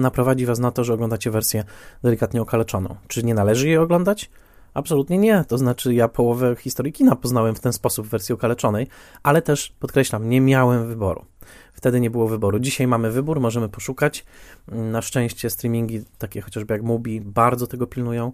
[0.00, 1.64] naprowadzi was na to, że oglądacie wersję
[2.02, 2.96] delikatnie okaleczoną.
[3.08, 4.30] Czy nie należy jej oglądać?
[4.74, 5.44] Absolutnie nie.
[5.48, 8.86] To znaczy, ja połowę historii kina poznałem w ten sposób w wersji okaleczonej,
[9.22, 11.24] ale też podkreślam, nie miałem wyboru.
[11.72, 12.58] Wtedy nie było wyboru.
[12.58, 14.24] Dzisiaj mamy wybór, możemy poszukać.
[14.68, 18.32] Na szczęście streamingi, takie chociażby jak Mubi, bardzo tego pilnują,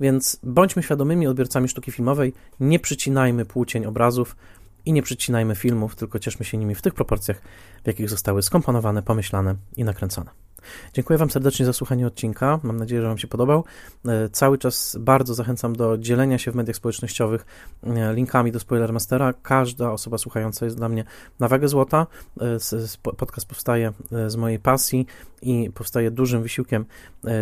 [0.00, 4.36] więc bądźmy świadomymi odbiorcami sztuki filmowej, nie przycinajmy płócień obrazów
[4.84, 7.40] i nie przycinajmy filmów, tylko cieszmy się nimi w tych proporcjach,
[7.84, 10.45] w jakich zostały skomponowane, pomyślane i nakręcone.
[10.92, 12.60] Dziękuję Wam serdecznie za słuchanie odcinka.
[12.62, 13.64] Mam nadzieję, że Wam się podobał.
[14.08, 17.46] E, cały czas bardzo zachęcam do dzielenia się w mediach społecznościowych
[17.82, 19.32] e, linkami do Spoilermastera.
[19.32, 21.04] Każda osoba słuchająca jest dla mnie
[21.40, 22.06] na wagę złota.
[22.40, 22.58] E,
[23.16, 23.92] podcast powstaje
[24.26, 25.06] z mojej pasji
[25.42, 26.84] i powstaje dużym wysiłkiem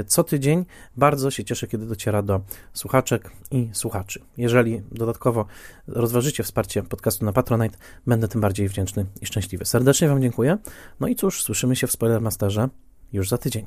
[0.06, 0.64] co tydzień.
[0.96, 2.40] Bardzo się cieszę, kiedy dociera do
[2.72, 4.20] słuchaczek i słuchaczy.
[4.36, 5.46] Jeżeli dodatkowo
[5.86, 9.64] rozważycie wsparcie podcastu na Patronite, będę tym bardziej wdzięczny i szczęśliwy.
[9.64, 10.59] Serdecznie Wam dziękuję.
[11.01, 12.68] No i cóż, słyszymy się w Spoilermasterze
[13.12, 13.66] już za tydzień.